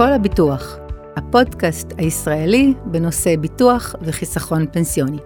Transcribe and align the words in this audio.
כל 0.00 0.12
הביטוח, 0.12 0.76
הפודקאסט 1.16 1.92
הישראלי 1.98 2.74
בנושא 2.84 3.36
ביטוח 3.36 3.94
וחיסכון 4.02 4.66
פנסיוני. 4.72 5.18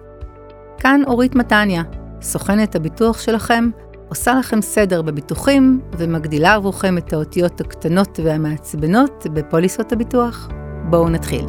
כאן 0.77 1.01
אורית 1.07 1.35
מתניה, 1.35 1.83
סוכנת 2.21 2.75
הביטוח 2.75 3.21
שלכם, 3.21 3.69
עושה 4.09 4.33
לכם 4.33 4.61
סדר 4.61 5.01
בביטוחים 5.01 5.81
ומגדילה 5.97 6.53
עבורכם 6.53 6.97
את 6.97 7.13
האותיות 7.13 7.61
הקטנות 7.61 8.19
והמעצבנות 8.23 9.27
בפוליסות 9.33 9.91
הביטוח. 9.91 10.49
בואו 10.89 11.09
נתחיל. 11.09 11.45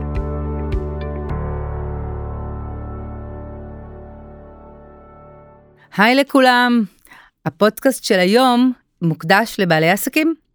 היי 5.97 6.15
לכולם, 6.15 6.85
הפודקאסט 7.47 8.05
של 8.05 8.19
היום 8.19 8.73
מוקדש 9.03 9.57
לבעלי 9.61 9.91
עסקים. 9.91 10.46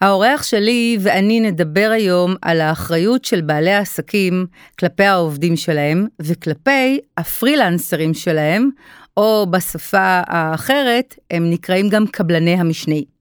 האורח 0.00 0.42
שלי 0.42 0.98
ואני 1.00 1.40
נדבר 1.40 1.90
היום 1.94 2.34
על 2.42 2.60
האחריות 2.60 3.24
של 3.24 3.40
בעלי 3.40 3.72
העסקים 3.72 4.46
כלפי 4.78 5.04
העובדים 5.04 5.56
שלהם 5.56 6.06
וכלפי 6.20 7.00
הפרילנסרים 7.16 8.14
שלהם, 8.14 8.70
או 9.16 9.46
בשפה 9.50 10.20
האחרת, 10.26 11.14
הם 11.30 11.50
נקראים 11.50 11.88
גם 11.88 12.06
קבלני 12.06 12.54
המשנה. 12.54 13.15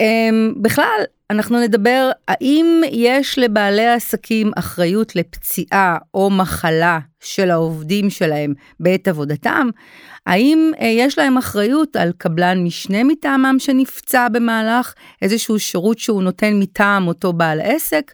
אמ, 0.00 0.54
בכלל, 0.62 1.00
אנחנו 1.30 1.60
נדבר 1.60 2.10
האם 2.28 2.82
יש 2.92 3.38
לבעלי 3.38 3.86
העסקים 3.86 4.50
אחריות 4.56 5.16
לפציעה 5.16 5.98
או 6.14 6.30
מחלה 6.30 6.98
של 7.20 7.50
העובדים 7.50 8.10
שלהם 8.10 8.54
בעת 8.80 9.08
עבודתם? 9.08 9.68
האם 10.26 10.72
אה, 10.80 10.86
יש 10.86 11.18
להם 11.18 11.38
אחריות 11.38 11.96
על 11.96 12.12
קבלן 12.18 12.64
משנה 12.64 13.04
מטעמם 13.04 13.56
שנפצע 13.58 14.28
במהלך 14.28 14.94
איזשהו 15.22 15.58
שירות 15.58 15.98
שהוא 15.98 16.22
נותן 16.22 16.58
מטעם 16.58 17.08
אותו 17.08 17.32
בעל 17.32 17.60
עסק? 17.60 18.12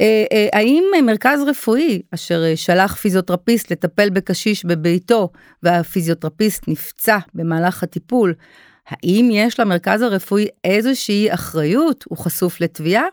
אה, 0.00 0.24
אה, 0.32 0.48
האם 0.52 0.84
מרכז 1.06 1.42
רפואי 1.46 2.02
אשר 2.14 2.42
שלח 2.54 2.94
פיזיותרפיסט 2.94 3.72
לטפל 3.72 4.10
בקשיש 4.10 4.64
בביתו 4.64 5.28
והפיזיותרפיסט 5.62 6.68
נפצע 6.68 7.18
במהלך 7.34 7.82
הטיפול, 7.82 8.34
האם 8.88 9.28
יש 9.32 9.60
למרכז 9.60 10.02
הרפואי 10.02 10.46
איזושהי 10.64 11.34
אחריות, 11.34 12.04
הוא 12.08 12.18
חשוף 12.18 12.60
לתביעה? 12.60 13.04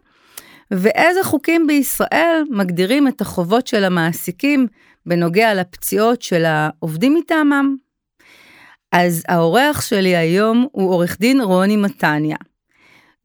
ואיזה 0.71 1.23
חוקים 1.23 1.67
בישראל 1.67 2.43
מגדירים 2.49 3.07
את 3.07 3.21
החובות 3.21 3.67
של 3.67 3.83
המעסיקים 3.83 4.67
בנוגע 5.05 5.53
לפציעות 5.53 6.21
של 6.21 6.45
העובדים 6.45 7.15
מטעמם? 7.15 7.75
אז 8.91 9.23
האורח 9.27 9.81
שלי 9.81 10.15
היום 10.15 10.67
הוא 10.71 10.91
עורך 10.91 11.19
דין 11.19 11.41
רוני 11.41 11.75
מתניה. 11.75 12.37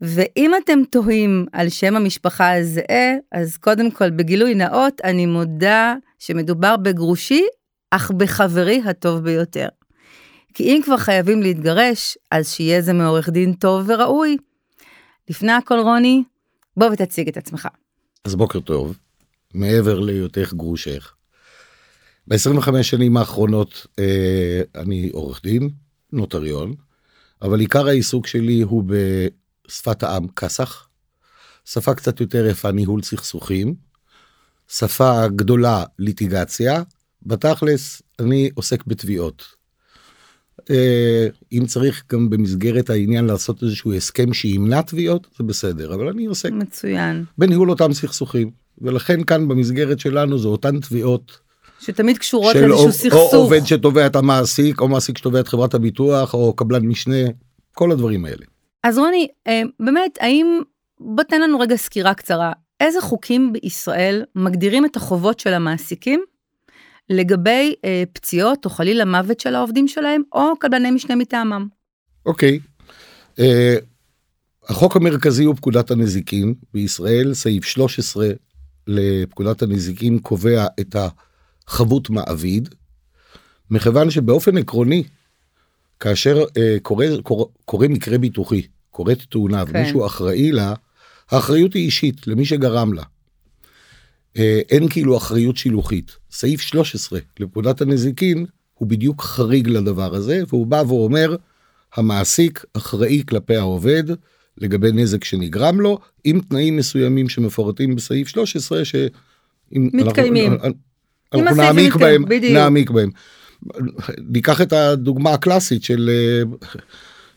ואם 0.01 0.53
אתם 0.65 0.79
תוהים 0.91 1.47
על 1.53 1.69
שם 1.69 1.97
המשפחה 1.97 2.57
הזהה, 2.57 3.15
אז 3.33 3.57
קודם 3.57 3.91
כל, 3.91 4.11
בגילוי 4.11 4.55
נאות, 4.55 5.01
אני 5.05 5.27
מודה 5.27 5.95
שמדובר 6.19 6.77
בגרושי, 6.77 7.45
אך 7.91 8.11
בחברי 8.11 8.83
הטוב 8.87 9.19
ביותר. 9.19 9.69
כי 10.55 10.63
אם 10.63 10.81
כבר 10.85 10.97
חייבים 10.97 11.43
להתגרש, 11.43 12.19
אז 12.31 12.53
שיהיה 12.53 12.83
זה 12.83 12.93
מעורך 12.93 13.29
דין 13.29 13.53
טוב 13.53 13.89
וראוי. 13.89 14.37
לפני 15.29 15.53
הכל, 15.53 15.79
רוני, 15.79 16.23
בוא 16.77 16.87
ותציג 16.93 17.29
את 17.29 17.37
עצמך. 17.37 17.69
אז 18.25 18.35
בוקר 18.35 18.61
טוב, 18.61 18.99
מעבר 19.55 20.01
להיותך 20.01 20.53
גרושך. 20.53 21.15
ב-25 22.27 22.83
שנים 22.83 23.17
האחרונות 23.17 23.87
אה, 23.99 24.63
אני 24.75 25.11
עורך 25.13 25.41
דין, 25.43 25.71
נוטריון, 26.13 26.75
אבל 27.43 27.61
עיקר 27.61 27.89
העיסוק 27.89 28.27
שלי 28.27 28.61
הוא 28.61 28.85
בשפת 29.67 30.03
העם 30.03 30.29
כסח, 30.29 30.89
שפה 31.65 31.95
קצת 31.95 32.21
יותר 32.21 32.47
יפה 32.47 32.73
ניהול 32.73 33.03
סכסוכים, 33.03 33.75
שפה 34.69 35.29
גדולה 35.29 35.85
ליטיגציה, 35.99 36.83
בתכלס 37.23 38.03
אני 38.19 38.51
עוסק 38.55 38.85
בתביעות. 38.87 39.60
אה, 40.71 41.27
אם 41.53 41.67
צריך 41.67 42.05
גם 42.13 42.31
במסגרת 42.31 42.91
העניין 42.91 43.25
לעשות 43.25 43.63
איזשהו 43.63 43.93
הסכם 43.93 44.33
שימנע 44.33 44.83
תביעות 44.83 45.27
זה 45.39 45.45
בסדר 45.45 45.95
אבל 45.95 46.09
אני 46.09 46.27
עוסק 46.27 46.51
מצוין 46.51 47.25
בניהול 47.39 47.71
אותם 47.71 47.93
סכסוכים 47.93 48.51
ולכן 48.81 49.25
כאן 49.25 49.49
במסגרת 49.49 50.01
שלנו 50.01 50.39
זה 50.39 50.49
אותן 50.49 50.81
תביעות. 50.81 51.39
שתמיד 51.81 52.19
קשורות 52.19 52.55
לאיזשהו 52.57 52.93
סכסוך. 52.93 53.35
או 53.35 53.39
עובד 53.39 53.67
שתובע 53.67 54.07
את 54.07 54.17
המעסיק 54.17 54.81
או 54.81 54.89
מעסיק 54.89 55.19
שתובע 55.19 55.41
את 55.41 55.49
חברת 55.49 55.75
הביטוח 55.75 56.35
או 56.35 56.53
קבלן 56.53 56.87
משנה 56.87 57.17
כל 57.75 57.93
הדברים 57.93 58.25
האלה. 58.25 58.45
אז 58.85 58.99
רוני 58.99 59.29
אה, 59.47 59.63
באמת 59.81 60.19
האם 60.21 60.61
בוא 61.01 61.25
תן 61.25 61.41
לנו 61.41 61.59
רגע 61.59 61.77
סקירה 61.77 62.15
קצרה 62.15 62.53
איזה 62.81 63.01
חוקים 63.01 63.53
בישראל 63.53 64.25
מגדירים 64.35 64.85
את 64.85 64.97
החובות 64.97 65.41
של 65.41 65.55
המעסיקים 65.55 66.25
לגבי 67.11 67.75
אה, 67.85 68.03
פציעות 68.13 68.65
או 68.65 68.71
חלילה 68.71 69.05
מוות 69.05 69.41
של 69.41 69.55
העובדים 69.55 69.89
שלהם 69.89 70.23
או 70.33 70.57
קבלני 70.59 70.91
משנה 70.91 71.17
מטעמם. 71.17 71.69
אוקיי. 72.27 72.59
Okay. 72.59 73.41
אה, 73.41 73.77
החוק 74.69 74.97
המרכזי 74.97 75.45
הוא 75.45 75.57
פקודת 75.57 75.91
הנזיקין 75.91 76.55
בישראל 76.75 77.35
סעיף 77.35 77.65
13 77.65 78.29
לפקודת 78.87 79.63
הנזיקין 79.63 80.19
קובע 80.19 80.67
את 80.81 80.97
החבות 81.67 82.11
מעביד. 82.11 82.69
מכיוון 83.71 84.11
שבאופן 84.11 84.59
עקרוני 84.59 85.03
כאשר 86.01 86.45
אה, 86.57 86.77
קורה, 86.83 87.07
קורה, 87.23 87.45
קורה 87.65 87.89
מקרה 87.89 88.19
ביטוחי 88.19 88.63
קורית 88.91 89.23
תאונה 89.31 89.67
כן. 89.67 89.77
ומישהו 89.77 90.07
אחראי 90.07 90.53
לה 90.53 90.75
האחריות 91.31 91.75
היא 91.75 91.85
אישית 91.85 92.27
למי 92.27 92.45
שגרם 92.45 92.93
לה. 92.93 93.03
אה, 94.39 94.61
אין 94.71 94.89
כאילו 94.89 95.17
אחריות 95.17 95.57
שילוחית. 95.57 96.17
סעיף 96.31 96.61
13 96.61 97.19
לפקודת 97.41 97.81
הנזיקין 97.81 98.47
הוא 98.75 98.89
בדיוק 98.89 99.23
חריג 99.23 99.69
לדבר 99.69 100.15
הזה 100.15 100.43
והוא 100.49 100.67
בא 100.67 100.83
ואומר 100.89 101.37
המעסיק 101.95 102.65
אחראי 102.73 103.23
כלפי 103.29 103.57
העובד 103.57 104.05
לגבי 104.59 104.93
נזק 104.93 105.25
שנגרם 105.25 105.81
לו 105.81 105.99
עם 106.25 106.41
תנאים 106.41 106.77
מסוימים 106.77 107.29
שמפורטים 107.29 107.95
בסעיף 107.97 108.29
13 108.29 108.85
שאם 108.85 109.91
מתקיימים. 109.93 110.53
אנחנו, 110.53 110.71
אנחנו 111.35 111.63
נעמיק 111.63 111.97
בהם, 111.97 112.25
בדיוק. 112.25 112.53
נעמיק 112.53 112.91
בהם. 112.91 113.11
ניקח 114.19 114.61
את 114.61 114.73
הדוגמה 114.73 115.33
הקלאסית 115.33 115.83
של 115.83 116.11
אה, 116.13 116.43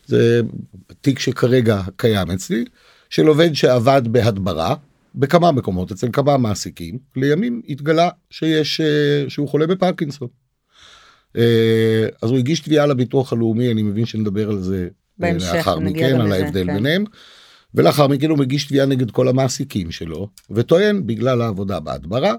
זה 0.06 0.40
תיק 1.00 1.18
שכרגע 1.18 1.82
קיים 1.96 2.30
אצלי 2.30 2.64
של 3.10 3.26
עובד 3.26 3.52
שעבד 3.52 4.02
בהדברה 4.04 4.74
בכמה 5.14 5.52
מקומות 5.52 5.92
אצל 5.92 6.08
כמה 6.12 6.36
מעסיקים 6.36 6.98
לימים 7.16 7.62
התגלה 7.68 8.10
שיש 8.30 8.80
אה, 8.80 9.24
שהוא 9.28 9.48
חולה 9.48 9.66
בפרקינסון. 9.66 10.28
אה, 11.36 12.06
אז 12.22 12.30
הוא 12.30 12.38
הגיש 12.38 12.60
תביעה 12.60 12.86
לביטוח 12.86 13.32
הלאומי 13.32 13.72
אני 13.72 13.82
מבין 13.82 14.06
שנדבר 14.06 14.50
על 14.50 14.62
זה 14.62 14.88
אה, 15.22 15.32
לאחר 15.32 15.78
מכן 15.78 16.20
על 16.20 16.32
ההבדל 16.32 16.66
כן. 16.66 16.74
ביניהם. 16.74 17.04
ולאחר 17.74 18.06
מכן 18.06 18.30
הוא 18.30 18.38
מגיש 18.38 18.66
תביעה 18.66 18.86
נגד 18.86 19.10
כל 19.10 19.28
המעסיקים 19.28 19.90
שלו 19.90 20.28
וטוען 20.50 21.06
בגלל 21.06 21.42
העבודה 21.42 21.80
בהדברה 21.80 22.34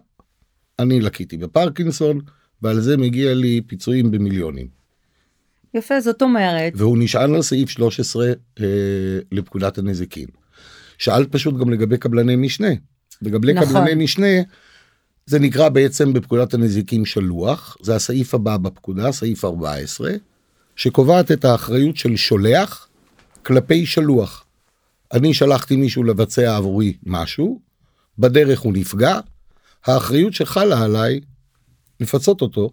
אני 0.79 1.01
לקיתי 1.01 1.37
בפרקינסון 1.37 2.19
ועל 2.61 2.79
זה 2.79 2.97
מגיע 2.97 3.33
לי 3.33 3.61
פיצויים 3.67 4.11
במיליונים. 4.11 4.67
יפה 5.73 5.99
זאת 5.99 6.21
אומרת 6.21 6.73
והוא 6.75 6.97
נשען 6.99 7.33
על 7.35 7.41
סעיף 7.41 7.69
13 7.69 8.27
אה, 8.59 8.65
לפקודת 9.31 9.77
הנזיקין. 9.77 10.27
שאלת 10.97 11.31
פשוט 11.31 11.57
גם 11.57 11.69
לגבי 11.69 11.97
קבלני 11.97 12.35
משנה. 12.35 12.67
לגבי 13.21 13.53
נכון. 13.53 13.69
קבלני 13.69 14.03
משנה 14.03 14.41
זה 15.25 15.39
נקרא 15.39 15.69
בעצם 15.69 16.13
בפקודת 16.13 16.53
הנזיקים 16.53 17.05
שלוח 17.05 17.77
זה 17.81 17.95
הסעיף 17.95 18.33
הבא 18.33 18.57
בפקודה 18.57 19.11
סעיף 19.11 19.45
14 19.45 20.11
שקובעת 20.75 21.31
את 21.31 21.45
האחריות 21.45 21.97
של 21.97 22.15
שולח 22.15 22.87
כלפי 23.45 23.85
שלוח. 23.85 24.45
אני 25.13 25.33
שלחתי 25.33 25.75
מישהו 25.75 26.03
לבצע 26.03 26.55
עבורי 26.55 26.93
משהו 27.05 27.59
בדרך 28.19 28.59
הוא 28.59 28.73
נפגע 28.73 29.19
האחריות 29.85 30.33
שחלה 30.33 30.83
עליי 30.83 31.19
לפצות 31.99 32.41
אותו 32.41 32.69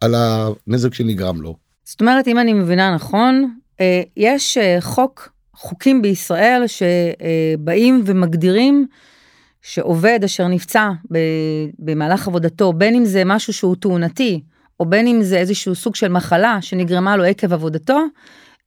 על 0.00 0.14
הנזק 0.14 0.94
שנגרם 0.94 1.40
לו. 1.40 1.56
זאת 1.84 2.00
אומרת 2.00 2.28
אם 2.28 2.38
אני 2.38 2.52
מבינה 2.52 2.94
נכון 2.94 3.54
אה, 3.80 4.02
יש 4.16 4.58
אה, 4.58 4.76
חוק 4.80 5.32
חוקים 5.60 6.02
בישראל 6.02 6.64
שבאים 6.66 8.02
ומגדירים 8.06 8.86
שעובד 9.62 10.20
אשר 10.24 10.48
נפצע 10.48 10.90
במהלך 11.78 12.28
עבודתו, 12.28 12.72
בין 12.72 12.94
אם 12.94 13.04
זה 13.04 13.22
משהו 13.24 13.52
שהוא 13.52 13.76
תאונתי, 13.76 14.40
או 14.80 14.86
בין 14.86 15.06
אם 15.06 15.22
זה 15.22 15.38
איזשהו 15.38 15.74
סוג 15.74 15.94
של 15.94 16.08
מחלה 16.08 16.58
שנגרמה 16.60 17.16
לו 17.16 17.24
עקב 17.24 17.52
עבודתו, 17.52 17.98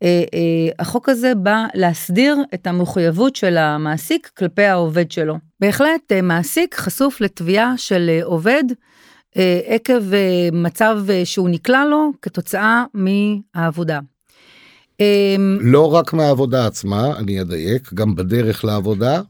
אה, 0.04 0.24
אה, 0.34 0.72
החוק 0.80 1.10
הזה 1.10 1.36
בא 1.36 1.66
להסדיר 1.74 2.38
את 2.54 2.68
המחויבות 2.68 3.36
של 3.36 3.57
המעסיק 3.57 4.31
כלפי 4.38 4.63
העובד 4.63 5.12
שלו. 5.12 5.38
בהחלט 5.60 6.12
אה, 6.12 6.22
מעסיק 6.22 6.75
חשוף 6.75 7.22
לתביעה 7.22 7.74
של 7.78 8.19
עובד 8.24 8.63
עקב 9.68 10.04
מצב 10.51 11.00
שהוא 11.24 11.50
נקלע 11.50 11.86
לו 11.86 12.12
כתוצאה 12.22 12.86
מהעבודה. 12.94 14.00
אמ, 15.38 15.57
לא 15.61 15.94
רק 15.94 16.13
מהעבודה 16.13 16.65
עצמה, 16.65 17.17
אני 17.17 17.41
אדייק, 17.41 17.94
גם 17.94 18.15
בדרך 18.15 18.65
לעבודה, 18.65 19.21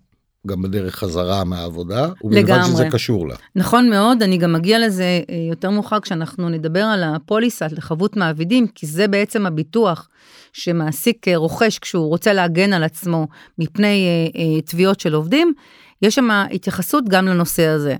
גם 0.48 0.62
בדרך 0.62 0.96
חזרה 0.96 1.44
מהעבודה, 1.44 2.10
ובלבד 2.24 2.64
שזה. 2.66 2.88
קשור 2.92 3.28
לה. 3.28 3.36
נכון 3.56 3.90
מאוד, 3.90 4.24
אני 4.24 4.38
גם 4.38 4.56
אגיע 4.56 4.80
לזה 4.80 5.04
אה, 5.04 5.36
יותר 5.50 5.70
מאוחר 5.70 6.00
כשאנחנו 6.00 6.50
נדבר 6.50 6.84
על 6.84 7.04
הפוליסה 7.04 7.66
לחבות 7.72 8.18
מעבידים, 8.18 8.68
כי 8.68 8.88
זה 8.88 9.08
בעצם 9.08 9.46
הביטוח 9.46 10.10
שמעסיק 10.54 11.28
אה, 11.28 11.38
רוכש 11.38 11.80
כשהוא 11.80 12.08
רוצה 12.08 12.34
להגן 12.34 12.74
על 12.74 12.84
עצמו 12.84 13.28
מפני 13.60 14.08
אה, 14.36 14.62
תביעות 14.62 15.00
של 15.00 15.14
עובדים, 15.14 15.54
יש 16.02 16.16
שם 16.16 16.30
התייחסות 16.32 17.10
גם 17.10 17.26
לנושא 17.26 17.68
הזה. 17.68 17.96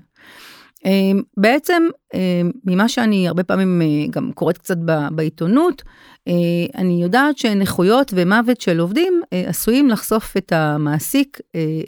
אה, 0.86 1.12
בעצם, 1.36 1.82
אה, 2.14 2.42
ממה 2.64 2.88
שאני 2.88 3.28
הרבה 3.28 3.44
פעמים 3.44 3.82
אה, 3.82 3.86
גם 4.10 4.32
קוראת 4.32 4.58
קצת 4.58 4.76
בעיתונות, 5.10 5.82
אה, 6.28 6.32
אני 6.74 7.02
יודעת 7.02 7.38
שנכויות 7.38 8.12
ומוות 8.16 8.60
של 8.60 8.80
עובדים 8.80 9.20
אה, 9.32 9.44
עשויים 9.46 9.88
לחשוף 9.88 10.36
את 10.36 10.52
המעסיק, 10.52 11.40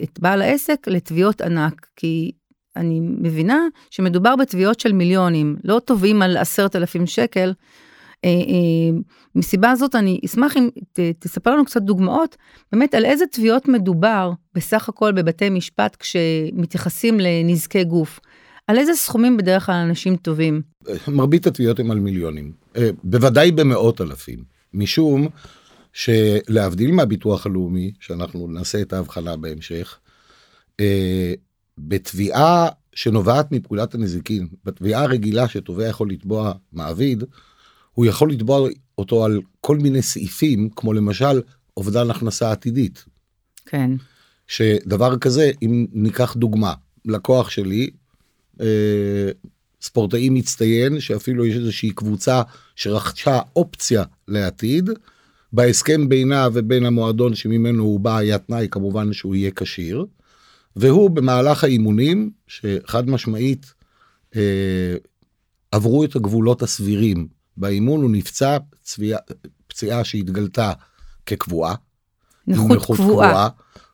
את 0.03 0.19
בעל 0.19 0.41
העסק, 0.41 0.87
לתביעות 0.87 1.41
ענק, 1.41 1.87
כי 1.95 2.31
אני 2.75 2.99
מבינה 3.01 3.59
שמדובר 3.89 4.35
בתביעות 4.35 4.79
של 4.79 4.93
מיליונים, 4.93 5.55
לא 5.63 5.79
תובעים 5.79 6.21
על 6.21 6.37
עשרת 6.37 6.75
אלפים 6.75 7.07
שקל. 7.07 7.53
מסיבה 9.35 9.75
זאת 9.75 9.95
אני 9.95 10.19
אשמח 10.25 10.57
אם 10.57 10.69
תספר 11.19 11.51
לנו 11.51 11.65
קצת 11.65 11.81
דוגמאות, 11.81 12.37
באמת 12.71 12.93
על 12.93 13.05
איזה 13.05 13.25
תביעות 13.25 13.67
מדובר 13.67 14.31
בסך 14.53 14.89
הכל 14.89 15.11
בבתי 15.11 15.49
משפט 15.49 15.95
כשמתייחסים 15.95 17.19
לנזקי 17.19 17.83
גוף. 17.83 18.19
על 18.67 18.77
איזה 18.77 18.93
סכומים 18.93 19.37
בדרך 19.37 19.65
כלל 19.65 19.75
אנשים 19.75 20.15
טובים. 20.15 20.61
מרבית 21.07 21.47
התביעות 21.47 21.79
הן 21.79 21.91
על 21.91 21.99
מיליונים, 21.99 22.51
אה, 22.75 22.89
בוודאי 23.03 23.51
במאות 23.51 24.01
אלפים, 24.01 24.43
משום 24.73 25.27
שלהבדיל 25.93 26.91
מהביטוח 26.91 27.45
הלאומי, 27.45 27.91
שאנחנו 27.99 28.47
נעשה 28.47 28.81
את 28.81 28.93
ההבחנה 28.93 29.37
בהמשך, 29.37 29.99
אה, 30.79 31.33
בתביעה 31.77 32.69
שנובעת 32.93 33.51
מפקודת 33.51 33.95
הנזיקין, 33.95 34.47
בתביעה 34.65 35.03
הרגילה 35.03 35.47
שתובע 35.47 35.87
יכול 35.87 36.09
לתבוע 36.09 36.53
מעביד, 36.73 37.23
הוא 37.93 38.05
יכול 38.05 38.31
לתבוע 38.31 38.69
אותו 38.97 39.25
על 39.25 39.41
כל 39.61 39.77
מיני 39.77 40.01
סעיפים, 40.01 40.69
כמו 40.75 40.93
למשל 40.93 41.41
אובדן 41.77 42.09
הכנסה 42.09 42.51
עתידית. 42.51 43.05
כן. 43.65 43.91
שדבר 44.47 45.17
כזה, 45.17 45.51
אם 45.61 45.85
ניקח 45.91 46.33
דוגמה, 46.33 46.73
לקוח 47.05 47.49
שלי, 47.49 47.89
ספורטאי 49.81 50.29
מצטיין, 50.29 50.99
שאפילו 50.99 51.45
יש 51.45 51.55
איזושהי 51.55 51.91
קבוצה 51.91 52.41
שרכשה 52.75 53.39
אופציה 53.55 54.03
לעתיד, 54.27 54.89
בהסכם 55.53 56.09
בינה 56.09 56.47
ובין 56.53 56.85
המועדון 56.85 57.35
שממנו 57.35 57.83
הוא 57.83 57.99
בא 57.99 58.17
היה 58.17 58.37
תנאי 58.37 58.67
כמובן 58.71 59.13
שהוא 59.13 59.35
יהיה 59.35 59.51
כשיר, 59.55 60.05
והוא 60.75 61.09
במהלך 61.09 61.63
האימונים, 61.63 62.31
שחד 62.47 63.09
משמעית 63.09 63.73
אה, 64.35 64.95
עברו 65.71 66.03
את 66.03 66.15
הגבולות 66.15 66.61
הסבירים. 66.61 67.27
באימון, 67.57 68.01
הוא 68.01 68.11
נפצע 68.11 68.57
צביעה, 68.83 69.19
פציעה 69.67 70.03
שהתגלתה 70.03 70.71
כקבועה. 71.25 71.75
נכות 72.47 72.97
קבועה. 72.97 73.49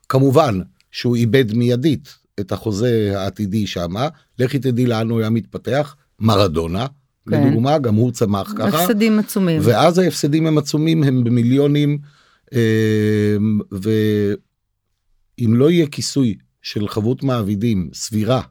כמובן 0.10 0.60
שהוא 0.92 1.16
איבד 1.16 1.54
מיידית 1.54 2.18
את 2.40 2.52
החוזה 2.52 3.14
העתידי 3.16 3.68
שמה, 3.68 4.08
לכי 4.40 4.60
תדעי 4.60 4.86
לאן 4.86 5.10
הוא 5.10 5.20
היה 5.20 5.30
מתפתח, 5.30 5.96
מרדונה, 6.20 6.86
כן. 7.30 7.48
לדוגמה, 7.48 7.78
גם 7.78 7.96
הוא 7.96 8.12
צמח 8.12 8.54
ככה, 8.58 8.84
הפסדים 8.84 9.20
עצומים. 9.20 9.62
ואז 9.64 9.98
ההפסדים 9.98 10.48
הם 10.48 10.58
עצומים, 10.58 11.04
הם 11.04 11.24
במיליונים, 11.24 11.98
אה, 12.54 13.38
ואם 13.72 15.56
לא 15.56 15.72
יהיה 15.72 15.88
כיסוי 15.88 16.36
של 16.62 16.88
חבות 16.88 17.24
מעבידים 17.24 17.90
סבירה, 17.94 18.42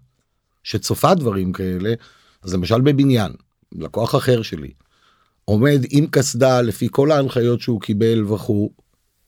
שצופה 0.64 1.14
דברים 1.14 1.52
כאלה, 1.52 1.94
אז 2.42 2.54
למשל 2.54 2.80
בבניין, 2.80 3.32
לקוח 3.72 4.14
אחר 4.14 4.42
שלי, 4.42 4.70
עומד 5.44 5.80
עם 5.90 6.06
קסדה 6.06 6.60
לפי 6.60 6.88
כל 6.90 7.10
ההנחיות 7.10 7.60
שהוא 7.60 7.80
קיבל 7.80 8.24
וכו', 8.24 8.70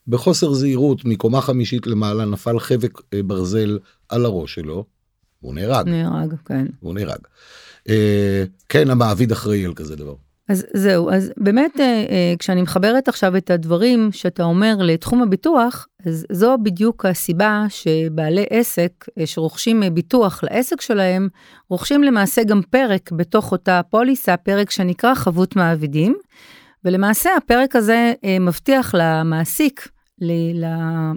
בחוסר 0.07 0.53
זהירות 0.53 1.05
מקומה 1.05 1.41
חמישית 1.41 1.87
למעלה 1.87 2.25
נפל 2.25 2.59
חבק 2.59 3.01
אה, 3.13 3.23
ברזל 3.23 3.79
על 4.09 4.25
הראש 4.25 4.55
שלו, 4.55 4.85
הוא 5.39 5.53
נהרג, 5.53 5.89
נהרג, 5.89 6.33
כן. 6.45 6.65
הוא 6.79 6.93
נהרג. 6.93 7.19
אה, 7.89 8.43
כן, 8.69 8.89
המעביד 8.89 9.31
אחראי 9.31 9.65
על 9.65 9.73
כזה 9.73 9.95
דבר. 9.95 10.15
אז 10.49 10.65
זהו, 10.73 11.11
אז 11.11 11.31
באמת, 11.37 11.79
אה, 11.79 11.85
אה, 11.85 12.33
כשאני 12.39 12.61
מחברת 12.61 13.07
עכשיו 13.07 13.37
את 13.37 13.49
הדברים 13.49 14.09
שאתה 14.11 14.43
אומר 14.43 14.75
לתחום 14.79 15.21
הביטוח, 15.21 15.87
אז 16.05 16.25
זו 16.31 16.57
בדיוק 16.63 17.05
הסיבה 17.05 17.65
שבעלי 17.69 18.45
עסק 18.49 18.91
אה, 19.19 19.25
שרוכשים 19.25 19.83
אה, 19.83 19.89
ביטוח 19.89 20.43
לעסק 20.43 20.81
שלהם, 20.81 21.27
רוכשים 21.69 22.03
למעשה 22.03 22.43
גם 22.43 22.61
פרק 22.69 23.11
בתוך 23.11 23.51
אותה 23.51 23.81
פוליסה, 23.89 24.37
פרק 24.37 24.71
שנקרא 24.71 25.13
חבות 25.15 25.55
מעבידים, 25.55 26.15
ולמעשה 26.83 27.29
הפרק 27.37 27.75
הזה 27.75 28.13
אה, 28.23 28.39
מבטיח 28.39 28.95
למעסיק, 28.97 29.87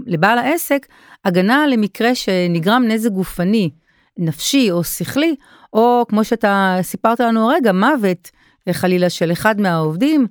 לבעל 0.06 0.38
העסק, 0.38 0.86
הגנה 1.24 1.66
למקרה 1.66 2.14
שנגרם 2.14 2.84
נזק 2.88 3.10
גופני, 3.10 3.70
נפשי 4.18 4.70
או 4.70 4.84
שכלי, 4.84 5.34
או 5.72 6.04
כמו 6.08 6.24
שאתה 6.24 6.78
סיפרת 6.82 7.20
לנו 7.20 7.50
הרגע, 7.50 7.72
מוות 7.72 8.30
אה, 8.68 8.72
חלילה 8.72 9.10
של 9.10 9.32
אחד 9.32 9.60
מהעובדים, 9.60 10.26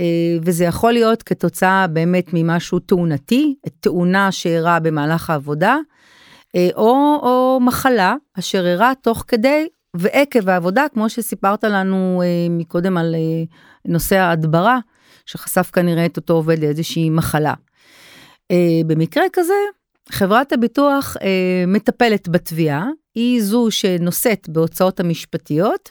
אה, 0.00 0.04
וזה 0.42 0.64
יכול 0.64 0.92
להיות 0.92 1.22
כתוצאה 1.22 1.86
באמת 1.86 2.26
ממשהו 2.32 2.78
תאונתי, 2.78 3.54
תאונה 3.80 4.32
שאירעה 4.32 4.80
במהלך 4.80 5.30
העבודה, 5.30 5.76
אה, 6.56 6.68
או, 6.76 7.18
או 7.22 7.58
מחלה 7.60 8.14
אשר 8.38 8.66
אירעה 8.66 8.92
תוך 9.02 9.24
כדי 9.28 9.66
ועקב 9.96 10.48
העבודה, 10.48 10.84
כמו 10.94 11.08
שסיפרת 11.08 11.64
לנו 11.64 12.22
מקודם 12.50 12.96
על 12.96 13.14
נושא 13.84 14.16
ההדברה, 14.16 14.78
שחשף 15.26 15.70
כנראה 15.72 16.06
את 16.06 16.16
אותו 16.16 16.32
עובד 16.32 16.58
לאיזושהי 16.58 17.10
מחלה. 17.10 17.54
אה, 18.50 18.80
במקרה 18.86 19.24
כזה, 19.32 19.54
חברת 20.10 20.52
הביטוח 20.52 21.16
אה, 21.22 21.64
מטפלת 21.66 22.28
בתביעה, 22.28 22.86
היא 23.14 23.42
זו 23.42 23.70
שנושאת 23.70 24.48
בהוצאות 24.48 25.00
המשפטיות, 25.00 25.90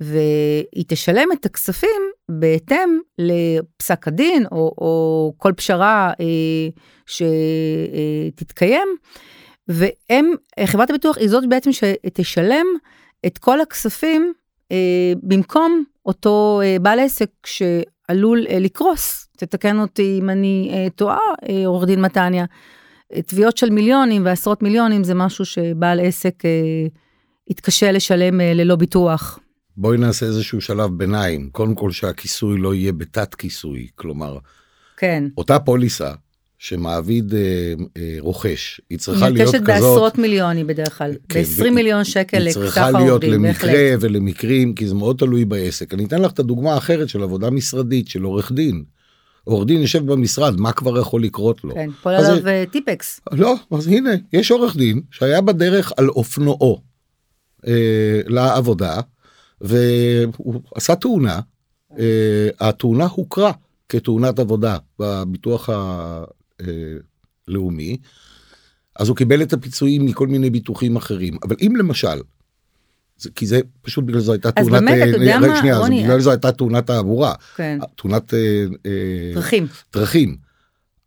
והיא 0.00 0.84
תשלם 0.88 1.28
את 1.32 1.46
הכספים 1.46 2.02
בהתאם 2.28 2.98
לפסק 3.18 4.08
הדין 4.08 4.46
או, 4.52 4.74
או 4.78 5.32
כל 5.36 5.52
פשרה 5.56 6.12
אה, 6.20 6.68
שתתקיים, 8.36 8.88
והם, 9.68 10.32
חברת 10.64 10.90
הביטוח 10.90 11.18
היא 11.18 11.28
זאת 11.28 11.48
בעצם 11.48 11.70
שתשלם 11.72 12.66
את 13.26 13.38
כל 13.38 13.60
הכספים 13.60 14.32
אה, 14.72 15.12
במקום 15.22 15.84
אותו 16.06 16.60
אה, 16.64 16.76
בעל 16.80 17.00
עסק 17.00 17.30
שעלול 18.10 18.46
אה, 18.48 18.58
לקרוס. 18.58 19.28
תתקן 19.36 19.78
אותי 19.78 20.18
אם 20.18 20.30
אני 20.30 20.70
אה, 20.72 20.90
טועה, 20.90 21.18
אה, 21.48 21.66
עורך 21.66 21.86
דין 21.86 22.00
מתניה. 22.00 22.44
תביעות 23.26 23.56
של 23.56 23.70
מיליונים 23.70 24.24
ועשרות 24.24 24.62
מיליונים 24.62 25.04
זה 25.04 25.14
משהו 25.14 25.44
שבעל 25.44 26.00
עסק 26.00 26.42
יתקשה 27.50 27.92
לשלם 27.92 28.40
ללא 28.40 28.76
ביטוח. 28.76 29.38
בואי 29.76 29.98
נעשה 29.98 30.26
איזשהו 30.26 30.60
שלב 30.60 30.90
ביניים, 30.90 31.50
קודם 31.50 31.74
כל 31.74 31.90
שהכיסוי 31.90 32.58
לא 32.58 32.74
יהיה 32.74 32.92
בתת 32.92 33.34
כיסוי, 33.34 33.88
כלומר, 33.94 34.38
כן. 34.96 35.24
אותה 35.36 35.58
פוליסה 35.58 36.12
שמעביד 36.66 37.34
אה, 37.34 37.40
אה, 37.96 38.16
רוכש, 38.18 38.80
היא 38.90 38.98
צריכה 38.98 39.28
להיות 39.28 39.54
נרכשת 39.54 39.64
כזאת, 39.64 39.66
בעשרות 39.66 40.18
מיליונים 40.18 40.66
בדרך 40.66 40.98
כלל, 40.98 41.12
כן, 41.28 41.42
ב-20 41.42 41.64
ו- 41.64 41.70
מיליון 41.70 42.04
שקל 42.04 42.36
היא 42.36 42.46
לכסף 42.46 42.60
צריכה 42.60 42.90
להיות 42.90 43.08
העובדים, 43.08 43.32
למקרה 43.32 43.72
בהחלט. 43.72 43.98
ולמקרים, 44.00 44.74
כי 44.74 44.86
זה 44.88 44.94
מאוד 44.94 45.16
תלוי 45.18 45.44
בעסק. 45.44 45.94
אני 45.94 46.04
אתן 46.04 46.22
לך 46.22 46.32
את 46.32 46.38
הדוגמה 46.38 46.74
האחרת 46.74 47.08
של 47.08 47.22
עבודה 47.22 47.50
משרדית 47.50 48.08
של 48.08 48.22
עורך 48.22 48.52
דין. 48.52 48.84
עורך 49.44 49.66
דין 49.66 49.80
יושב 49.80 50.06
במשרד, 50.06 50.60
מה 50.60 50.72
כבר 50.72 50.98
יכול 50.98 51.22
לקרות 51.22 51.64
לו? 51.64 51.74
כן, 51.74 51.90
אז 52.04 52.28
עליו 52.28 52.48
אה, 52.48 52.64
טיפקס. 52.70 53.20
לא, 53.32 53.54
אז 53.70 53.86
הנה, 53.86 54.10
יש 54.32 54.50
עורך 54.50 54.76
דין 54.76 55.00
שהיה 55.10 55.40
בדרך 55.40 55.92
על 55.96 56.08
אופנועו 56.08 56.80
אה, 57.66 58.20
לעבודה, 58.26 59.00
והוא 59.60 60.60
עשה 60.74 60.94
תאונה, 60.94 61.40
אה, 61.98 62.48
התאונה 62.60 63.06
הוכרה 63.06 63.52
כתאונת 63.88 64.38
עבודה 64.38 64.76
בביטוח 64.98 65.68
הלאומי, 67.48 67.96
אז 68.98 69.08
הוא 69.08 69.16
קיבל 69.16 69.42
את 69.42 69.52
הפיצויים 69.52 70.06
מכל 70.06 70.26
מיני 70.26 70.50
ביטוחים 70.50 70.96
אחרים. 70.96 71.38
אבל 71.42 71.56
אם 71.60 71.76
למשל, 71.76 72.18
זה, 73.18 73.30
כי 73.34 73.46
זה 73.46 73.60
פשוט 73.82 74.04
בגלל 74.04 74.20
זו 74.20 74.32
הייתה 74.32 74.48
אז 74.56 74.66
תאונת, 74.66 74.82
באמת, 74.82 75.08
אתה 75.08 75.16
יודע 75.16 75.38
רגע, 75.38 75.48
מה, 75.48 75.58
שנייה, 75.58 75.78
רוני, 75.78 76.00
זה 76.00 76.04
בגלל 76.04 76.20
זו 76.20 76.30
הייתה 76.30 76.52
תאונת 76.52 76.86
תעבורה, 76.86 77.34
כן, 77.56 77.78
תאונת 77.96 78.34
אה, 78.34 78.64
אה, 78.86 79.32
דרכים. 79.34 79.66
דרכים. 79.92 80.36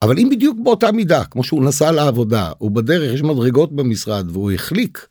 אבל 0.01 0.19
אם 0.19 0.29
בדיוק 0.31 0.57
באותה 0.63 0.91
מידה, 0.91 1.23
כמו 1.25 1.43
שהוא 1.43 1.63
נסע 1.63 1.91
לעבודה, 1.91 2.51
הוא 2.57 2.71
בדרך, 2.71 3.13
יש 3.13 3.21
מדרגות 3.21 3.75
במשרד, 3.75 4.31
והוא 4.31 4.51
החליק, 4.51 5.07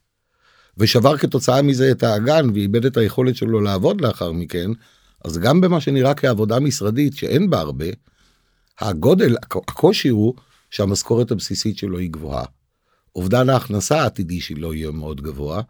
ושבר 0.78 1.16
כתוצאה 1.16 1.62
מזה 1.62 1.90
את 1.90 2.02
האגן, 2.02 2.50
ואיבד 2.54 2.85
את 2.85 2.97
היכולת 2.97 3.37
שלו 3.37 3.61
לעבוד 3.61 4.00
לאחר 4.00 4.33
מכן, 4.33 4.71
אז 5.25 5.38
גם 5.38 5.61
במה 5.61 5.80
שנראה 5.80 6.14
כעבודה 6.14 6.61
משרדית, 6.61 7.16
שאין 7.16 7.50
בה 7.50 7.61
הרבה, 7.61 7.87
הגודל, 8.81 9.37
הקושי 9.43 10.09
הוא 10.09 10.35
שהמשכורת 10.71 11.31
הבסיסית 11.31 11.79
שלו 11.79 11.99
היא 11.99 12.11
גבוהה. 12.11 12.45
אובדן 13.17 13.49
ההכנסה 13.49 14.03
העתידי 14.03 14.41
שלו 14.41 14.75
יהיה 14.75 14.91
מאוד 14.91 15.21
גבוה. 15.21 15.63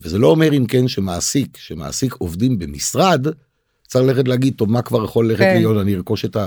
וזה 0.00 0.18
לא 0.18 0.26
אומר 0.26 0.52
אם 0.52 0.66
כן 0.66 0.88
שמעסיק, 0.88 1.56
שמעסיק 1.56 2.14
עובדים 2.14 2.58
במשרד, 2.58 3.26
צריך 3.86 4.04
ללכת 4.04 4.28
להגיד, 4.28 4.54
טוב, 4.56 4.70
מה 4.70 4.82
כבר 4.82 5.04
יכול 5.04 5.28
ללכת 5.28 5.40
כן. 5.40 5.54
להיות, 5.56 5.82
אני 5.82 5.94
ארכוש 5.94 6.24
את, 6.24 6.36
ה, 6.36 6.46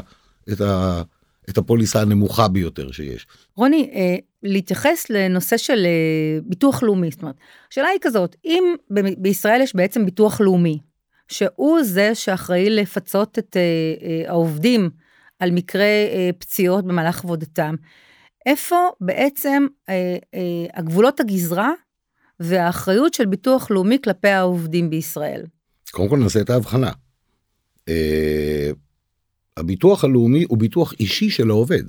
את, 0.51 0.61
ה, 0.61 1.01
את 1.49 1.57
הפוליסה 1.57 2.01
הנמוכה 2.01 2.47
ביותר 2.47 2.91
שיש. 2.91 3.27
רוני, 3.55 3.89
אה, 3.93 4.15
להתייחס 4.43 5.09
לנושא 5.09 5.57
של 5.57 5.85
אה, 5.85 6.39
ביטוח 6.43 6.83
לאומי, 6.83 7.11
זאת 7.11 7.21
אומרת, 7.21 7.35
השאלה 7.71 7.87
היא 7.87 7.99
כזאת, 8.01 8.35
אם 8.45 8.63
ב- 8.93 9.21
בישראל 9.21 9.61
יש 9.61 9.75
בעצם 9.75 10.05
ביטוח 10.05 10.41
לאומי, 10.41 10.79
שהוא 11.27 11.83
זה 11.83 12.15
שאחראי 12.15 12.69
לפצות 12.69 13.39
את 13.39 13.57
אה, 13.57 13.61
אה, 14.07 14.29
העובדים 14.29 14.89
על 15.39 15.51
מקרה 15.51 15.83
אה, 15.83 16.29
פציעות 16.39 16.85
במהלך 16.85 17.23
עבודתם, 17.23 17.75
איפה 18.45 18.75
בעצם 19.01 19.67
אה, 19.89 20.17
אה, 20.33 20.65
הגבולות 20.73 21.19
הגזרה 21.19 21.71
והאחריות 22.39 23.13
של 23.13 23.25
ביטוח 23.25 23.71
לאומי 23.71 23.97
כלפי 24.03 24.27
העובדים 24.27 24.89
בישראל? 24.89 25.45
קודם 25.91 26.09
כל 26.09 26.17
נעשה 26.17 26.41
את 26.41 26.49
ההבחנה. 26.49 26.91
אה, 27.89 28.71
הביטוח 29.57 30.03
הלאומי 30.03 30.45
הוא 30.49 30.57
ביטוח 30.57 30.93
אישי 30.99 31.29
של 31.29 31.49
העובד. 31.49 31.83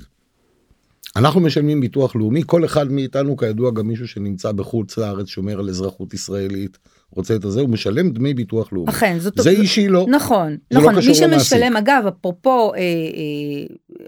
אנחנו 1.17 1.41
משלמים 1.41 1.81
ביטוח 1.81 2.17
לאומי, 2.17 2.43
כל 2.47 2.65
אחד 2.65 2.93
מאיתנו 2.93 3.37
כידוע 3.37 3.71
גם 3.71 3.89
מישהו 3.89 4.09
שנמצא 4.09 4.53
בחוץ 4.53 4.99
לארץ, 4.99 5.27
שומר 5.27 5.59
על 5.59 5.69
אזרחות 5.69 6.15
ישראלית, 6.15 6.79
רוצה 7.15 7.35
את 7.37 7.45
הזה, 7.45 7.61
הוא 7.61 7.69
משלם 7.69 8.11
דמי 8.11 8.35
ביטוח 8.35 8.73
לאומי. 8.73 8.89
אכן, 8.91 9.17
זאת 9.19 9.33
זה 9.39 9.51
אישי 9.51 9.89
לא. 9.89 10.07
נכון, 10.09 10.57
זה 10.71 10.79
לא 10.79 10.81
נכון. 10.81 10.97
קשור 10.97 11.13
מי 11.15 11.33
למעסיק. 11.33 11.49
שמשלם, 11.59 11.77
אגב, 11.77 12.03
אפרופו 12.09 12.75
אה, 12.75 12.79
אה, 12.79 12.83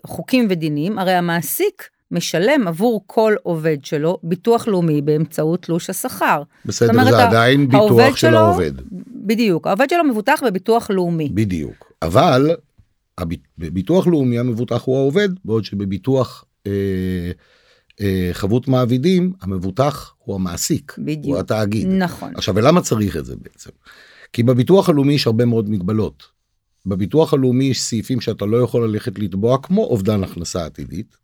חוקים 0.07 0.47
ודינים, 0.51 0.99
הרי 0.99 1.13
המעסיק 1.13 1.83
משלם 2.11 2.69
עבור 2.69 3.05
כל 3.07 3.35
עובד 3.43 3.77
שלו 3.83 4.19
ביטוח 4.23 4.69
לאומי 4.69 5.03
באמצעות 5.03 5.63
תלוש 5.63 5.91
השכר. 5.91 6.43
בסדר, 6.67 6.91
אומרת, 6.91 7.07
זה 7.11 7.25
עדיין 7.25 7.69
ביטוח 7.69 8.17
של 8.17 8.29
שלו- 8.29 8.39
העובד. 8.39 8.73
בדיוק, 9.27 9.67
העובד 9.67 9.91
שלו 9.91 10.05
מבוטח 10.05 10.41
בביטוח 10.47 10.91
לאומי. 10.91 11.29
בדיוק. 11.35 11.93
אבל 12.03 12.51
הב- 13.19 13.29
בביטוח 13.59 14.07
לאומי 14.07 14.39
המבוטח 14.39 14.83
הוא 14.85 14.97
העובד, 14.97 15.29
בעוד 15.45 15.65
שבביטוח 15.65 16.45
אה, 16.67 16.73
חבות 18.33 18.69
מעבידים 18.69 19.33
המבוטח 19.41 20.15
הוא 20.19 20.35
המעסיק, 20.35 20.95
בדיוק. 20.99 21.25
הוא 21.27 21.39
התאגיד. 21.39 21.87
נכון. 21.89 22.33
עכשיו, 22.37 22.55
ולמה 22.55 22.81
צריך 22.81 23.17
את 23.17 23.25
זה 23.25 23.35
בעצם? 23.37 23.71
כי 24.33 24.43
בביטוח 24.43 24.89
הלאומי 24.89 25.15
יש 25.15 25.27
הרבה 25.27 25.45
מאוד 25.45 25.71
מגבלות. 25.71 26.23
בביטוח 26.87 27.35
הלאומי 27.35 27.65
יש 27.65 27.83
סעיפים 27.83 28.21
שאתה 28.21 28.47
לא 28.47 28.57
יכול 28.57 28.89
ללכת 28.89 29.19
לתבוע, 29.19 29.59
כמו 29.63 29.85
אובדן 29.85 30.25
הכנסה 30.25 30.65
עתידית. 30.67 31.17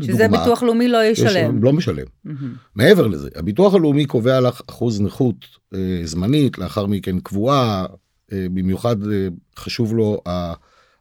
שזה 0.00 0.12
לדוגמה, 0.12 0.38
ביטוח 0.38 0.62
לאומי 0.62 0.88
לא 0.88 1.04
יש- 1.04 1.18
ישלם. 1.18 1.62
לא 1.62 1.72
משלם. 1.72 2.04
מהמם. 2.24 2.54
מעבר 2.74 3.06
לזה, 3.06 3.28
הביטוח 3.36 3.74
הלאומי 3.74 4.06
קובע 4.06 4.40
לך 4.40 4.60
אחוז 4.70 5.00
נכות 5.00 5.36
אה, 5.74 6.00
זמנית, 6.04 6.58
לאחר 6.58 6.86
מכן 6.86 7.20
קבועה, 7.20 7.86
אה, 8.32 8.46
במיוחד 8.54 9.06
אה, 9.08 9.28
חשוב 9.58 9.94
לו 9.94 10.20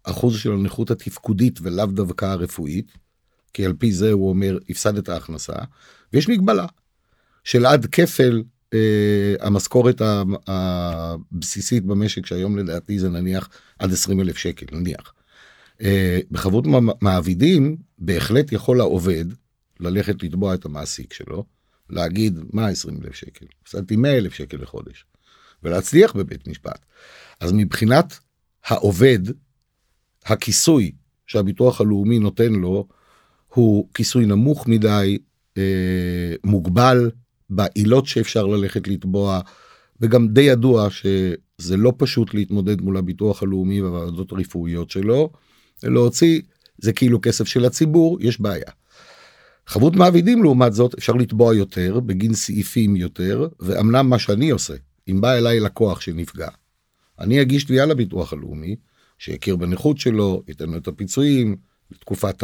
האחוז 0.06 0.38
של 0.38 0.52
הנכות 0.52 0.92
התפקודית 0.92 1.60
ולאו 1.64 1.86
דווקא 1.86 2.26
הרפואית, 2.26 2.92
כי 3.56 3.66
על 3.66 3.74
פי 3.74 3.92
זה 3.92 4.12
הוא 4.12 4.30
אומר, 4.30 4.58
הפסדת 4.70 5.10
ההכנסה, 5.10 5.54
ויש 6.14 6.30
מגבלה 6.30 6.66
של 7.44 7.66
עד 7.66 7.86
כפל 7.86 8.44
אה, 8.74 9.36
המשכורת 9.40 10.02
הבסיסית 10.48 11.86
במשק, 11.86 12.26
שהיום 12.26 12.58
לדעתי 12.58 13.00
זה 13.00 13.10
נניח 13.10 13.50
עד 13.80 13.92
20 13.92 14.22
אלף 14.22 14.38
שקל, 14.38 14.66
נניח. 14.78 15.14
אה, 15.82 16.20
בחבות 16.32 16.68
מע- 16.68 16.94
מעבידים, 17.02 17.78
בהחלט 18.00 18.52
יכול 18.52 18.82
העובד 18.82 19.26
ללכת 19.80 20.24
לתבוע 20.24 20.54
את 20.54 20.66
המעסיק 20.66 21.14
שלו, 21.14 21.46
להגיד, 21.90 22.40
מה 22.54 22.68
20 22.68 23.00
אלף 23.04 23.16
שקל? 23.16 23.46
הפסדתי 23.62 23.96
100 23.96 24.18
אלף 24.18 24.34
שקל 24.34 24.58
לחודש, 24.62 25.06
ולהצליח 25.64 26.16
בבית 26.16 26.48
משפט. 26.48 26.86
אז 27.40 27.52
מבחינת 27.52 28.20
העובד, 28.66 29.20
הכיסוי 30.26 30.92
שהביטוח 31.28 31.82
הלאומי 31.82 32.20
נותן 32.20 32.54
לו, 32.54 32.88
הוא 33.56 33.88
כיסוי 33.94 34.26
נמוך 34.26 34.68
מדי, 34.68 35.18
אה, 35.58 36.36
מוגבל 36.44 37.12
בעילות 37.50 38.06
שאפשר 38.06 38.46
ללכת 38.46 38.88
לתבוע, 38.88 39.40
וגם 40.02 40.28
די 40.28 40.42
ידוע 40.42 40.88
שזה 40.90 41.78
לא 41.78 41.94
פשוט 41.98 42.34
להתמודד 42.34 42.82
מול 42.82 42.98
הביטוח 42.98 43.44
הלאומי 43.44 43.82
והוועדות 43.82 44.32
הרפואיות 44.32 44.90
שלו, 44.90 45.30
להוציא, 45.84 46.42
זה 46.78 46.94
כאילו 46.94 47.22
כסף 47.22 47.48
של 47.48 47.66
הציבור, 47.66 48.18
יש 48.22 48.42
בעיה. 48.42 48.72
חבות 49.68 49.96
מעבידים 49.96 50.44
לעומת 50.44 50.74
זאת 50.74 50.94
אפשר 50.98 51.14
לתבוע 51.14 51.56
יותר 51.56 52.00
בגין 52.00 52.34
סעיפים 52.34 52.96
יותר 52.96 53.48
ואמנם 53.60 54.10
מה 54.10 54.20
שאני 54.20 54.50
עושה 54.50 54.74
אם 55.08 55.22
בא 55.22 55.34
אליי 55.34 55.60
לקוח 55.60 56.02
שנפגע 56.02 56.48
אני 57.20 57.42
אגיש 57.42 57.64
תביעה 57.64 57.86
לביטוח 57.86 58.34
הלאומי 58.34 58.76
שיכיר 59.20 59.56
בנכות 59.56 59.98
שלו 59.98 60.44
ייתן 60.48 60.70
לו 60.70 60.78
את 60.78 60.88
הפיצויים 60.88 61.56
לתקופת 61.92 62.44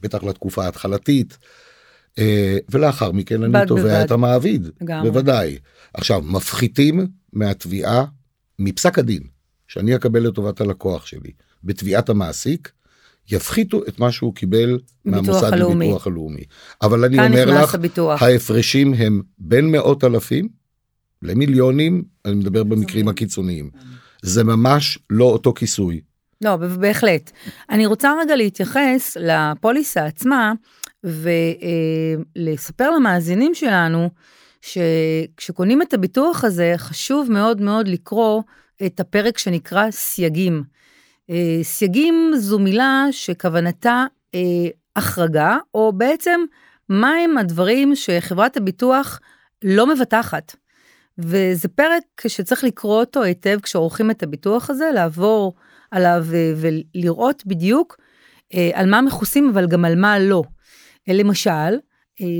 בטח 0.00 0.22
לתקופה 0.22 0.64
ההתחלתית 0.64 1.38
אה, 2.18 2.58
ולאחר 2.68 3.12
מכן 3.12 3.42
אני 3.42 3.66
תובע. 3.66 4.04
את 4.04 4.10
המעביד 4.10 4.68
לגמרי. 4.80 5.10
בוודאי 5.10 5.58
עכשיו 5.94 6.22
מפחיתים 6.22 7.06
מהתביעה 7.32 8.04
מפסק 8.58 8.98
הדין 8.98 9.22
שאני 9.68 9.96
אקבל 9.96 10.26
לטובת 10.28 10.60
הלקוח 10.60 11.06
שלי 11.06 11.30
בתביעת 11.64 12.08
המעסיק 12.08 12.72
יפחיתו 13.30 13.82
את 13.88 13.98
מה 13.98 14.12
שהוא 14.12 14.34
קיבל 14.34 14.78
מהמוסד 15.04 15.52
הלאומי. 15.52 15.86
לביטוח 15.86 16.06
הלאומי. 16.06 16.42
אבל 16.82 17.04
אני 17.04 17.26
אומר 17.26 17.62
לך, 17.62 17.74
הביטוח. 17.74 18.22
ההפרשים 18.22 18.94
הם 18.94 19.22
בין 19.38 19.72
מאות 19.72 20.04
אלפים 20.04 20.48
למיליונים, 21.22 22.04
אני 22.24 22.34
מדבר 22.34 22.64
במקרים 22.64 23.08
הקיצוניים. 23.08 23.70
זה 24.22 24.44
ממש 24.44 24.98
לא 25.10 25.24
אותו 25.24 25.52
כיסוי. 25.52 26.00
לא, 26.40 26.56
בהחלט. 26.56 27.30
אני 27.70 27.86
רוצה 27.86 28.12
רגע 28.20 28.36
להתייחס 28.36 29.16
לפוליסה 29.20 30.04
עצמה, 30.04 30.52
ולספר 31.04 32.90
למאזינים 32.90 33.54
שלנו, 33.54 34.10
שכשקונים 34.62 35.82
את 35.82 35.94
הביטוח 35.94 36.44
הזה, 36.44 36.74
חשוב 36.76 37.32
מאוד 37.32 37.60
מאוד 37.60 37.88
לקרוא 37.88 38.42
את 38.86 39.00
הפרק 39.00 39.38
שנקרא 39.38 39.90
סייגים. 39.90 40.62
אה, 41.30 41.58
סייגים 41.62 42.32
זו 42.36 42.58
מילה 42.58 43.06
שכוונתה 43.10 44.04
אה, 44.34 44.40
החרגה, 44.96 45.58
או 45.74 45.92
בעצם 45.92 46.40
מהם 46.88 47.38
הדברים 47.38 47.96
שחברת 47.96 48.56
הביטוח 48.56 49.20
לא 49.64 49.86
מבטחת. 49.86 50.56
וזה 51.18 51.68
פרק 51.68 52.02
שצריך 52.26 52.64
לקרוא 52.64 53.00
אותו 53.00 53.22
היטב 53.22 53.58
כשעורכים 53.62 54.10
את 54.10 54.22
הביטוח 54.22 54.70
הזה, 54.70 54.90
לעבור 54.94 55.54
עליו 55.90 56.26
אה, 56.34 56.52
ולראות 56.56 57.46
בדיוק 57.46 57.96
אה, 58.54 58.70
על 58.74 58.90
מה 58.90 59.00
מכוסים, 59.00 59.48
אבל 59.48 59.66
גם 59.66 59.84
על 59.84 59.96
מה 59.96 60.18
לא. 60.18 60.42
אה, 61.08 61.14
למשל, 61.14 61.78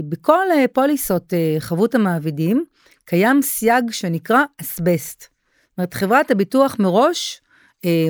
בכל 0.08 0.46
פוליסות 0.72 1.32
חבות 1.58 1.94
המעבידים 1.94 2.64
קיים 3.04 3.42
סייג 3.42 3.90
שנקרא 3.90 4.42
אסבסט. 4.60 5.20
זאת 5.20 5.78
אומרת, 5.78 5.94
חברת 5.94 6.30
הביטוח 6.30 6.76
מראש 6.78 7.40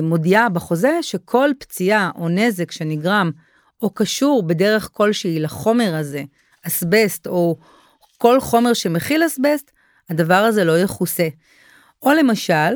מודיעה 0.03 0.49
בחוזה 0.49 0.97
שכל 1.01 1.49
פציעה 1.59 2.11
או 2.15 2.29
נזק 2.29 2.71
שנגרם 2.71 3.31
או 3.81 3.89
קשור 3.89 4.43
בדרך 4.43 4.89
כלשהי 4.93 5.39
לחומר 5.39 5.95
הזה, 5.95 6.23
אסבסט 6.67 7.27
או 7.27 7.57
כל 8.17 8.39
חומר 8.39 8.73
שמכיל 8.73 9.25
אסבסט, 9.25 9.71
הדבר 10.09 10.35
הזה 10.35 10.63
לא 10.63 10.79
יכוסה. 10.79 11.27
או 12.01 12.11
למשל, 12.13 12.73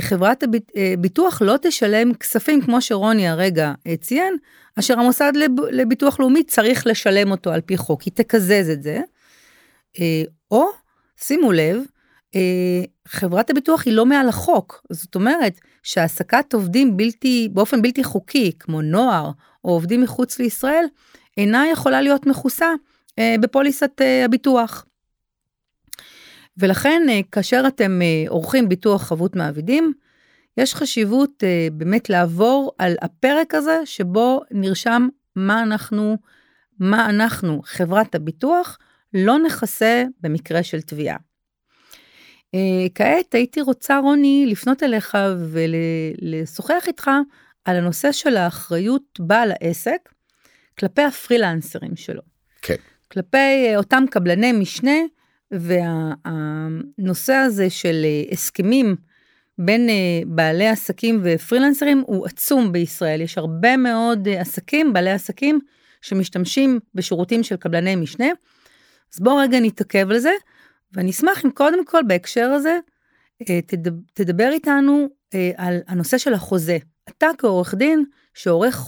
חברת 0.00 0.44
הביטוח 0.92 1.42
לא 1.42 1.54
תשלם 1.62 2.14
כספים, 2.14 2.60
כמו 2.60 2.80
שרוני 2.80 3.28
הרגע 3.28 3.72
אה, 3.86 3.96
ציין, 3.96 4.36
אשר 4.78 5.00
המוסד 5.00 5.32
לב- 5.36 5.64
לביטוח 5.70 6.20
לאומי 6.20 6.44
צריך 6.44 6.86
לשלם 6.86 7.30
אותו 7.30 7.52
על 7.52 7.60
פי 7.60 7.76
חוק, 7.76 8.02
היא 8.02 8.12
תקזז 8.14 8.70
את 8.72 8.82
זה. 8.82 9.00
אה, 10.00 10.22
או, 10.50 10.66
שימו 11.20 11.52
לב, 11.52 11.82
אה, 12.34 12.40
חברת 13.08 13.50
הביטוח 13.50 13.82
היא 13.86 13.94
לא 13.94 14.06
מעל 14.06 14.28
החוק, 14.28 14.82
זאת 14.92 15.14
אומרת 15.14 15.60
שהעסקת 15.82 16.54
עובדים 16.54 16.96
בלתי, 16.96 17.48
באופן 17.52 17.82
בלתי 17.82 18.04
חוקי, 18.04 18.52
כמו 18.58 18.82
נוער 18.82 19.30
או 19.64 19.70
עובדים 19.70 20.02
מחוץ 20.02 20.38
לישראל, 20.38 20.84
אינה 21.36 21.64
יכולה 21.72 22.00
להיות 22.00 22.26
מכוסה 22.26 22.72
אה, 23.18 23.34
בפוליסת 23.40 24.00
אה, 24.00 24.24
הביטוח. 24.24 24.86
ולכן 26.58 27.02
אה, 27.08 27.20
כאשר 27.32 27.64
אתם 27.68 28.02
אה, 28.02 28.24
עורכים 28.28 28.68
ביטוח 28.68 29.02
חבות 29.02 29.36
מעבידים, 29.36 29.92
יש 30.56 30.74
חשיבות 30.74 31.44
אה, 31.44 31.68
באמת 31.72 32.10
לעבור 32.10 32.72
על 32.78 32.94
הפרק 33.02 33.54
הזה 33.54 33.80
שבו 33.84 34.40
נרשם 34.50 35.08
מה 35.36 35.62
אנחנו, 35.62 36.16
מה 36.78 37.10
אנחנו, 37.10 37.60
חברת 37.64 38.14
הביטוח, 38.14 38.78
לא 39.14 39.38
נכסה 39.38 40.04
במקרה 40.20 40.62
של 40.62 40.80
תביעה. 40.80 41.16
כעת 42.94 43.34
הייתי 43.34 43.60
רוצה, 43.60 43.98
רוני, 43.98 44.46
לפנות 44.48 44.82
אליך 44.82 45.18
ולשוחח 45.50 46.84
איתך 46.86 47.10
על 47.64 47.76
הנושא 47.76 48.12
של 48.12 48.36
האחריות 48.36 49.20
בעל 49.20 49.52
העסק 49.52 50.08
כלפי 50.78 51.02
הפרילנסרים 51.02 51.96
שלו. 51.96 52.22
כן. 52.62 52.74
כלפי 53.12 53.76
אותם 53.76 54.04
קבלני 54.10 54.52
משנה, 54.52 54.96
והנושא 55.60 57.32
הזה 57.32 57.70
של 57.70 58.04
אה, 58.04 58.22
הסכמים 58.32 58.96
בין 59.58 59.88
אה, 59.88 60.20
בעלי 60.26 60.68
עסקים 60.68 61.20
ופרילנסרים 61.24 62.04
הוא 62.06 62.26
עצום 62.26 62.72
בישראל. 62.72 63.20
יש 63.20 63.38
הרבה 63.38 63.76
מאוד 63.76 64.28
עסקים, 64.28 64.92
בעלי 64.92 65.10
עסקים, 65.10 65.60
שמשתמשים 66.02 66.80
בשירותים 66.94 67.42
של 67.42 67.56
קבלני 67.56 67.96
משנה. 67.96 68.26
אז 69.14 69.20
בואו 69.20 69.36
רגע 69.36 69.60
נתעכב 69.60 70.10
על 70.10 70.18
זה, 70.18 70.32
ואני 70.92 71.10
אשמח 71.10 71.44
אם 71.44 71.50
קודם 71.50 71.84
כל 71.84 72.00
בהקשר 72.06 72.44
הזה, 72.46 72.78
תדבר 74.14 74.50
איתנו 74.52 75.08
על 75.56 75.78
הנושא 75.86 76.18
של 76.18 76.34
החוזה. 76.34 76.78
אתה 77.08 77.26
כעורך 77.38 77.74
דין 77.74 78.04
שעורך 78.34 78.86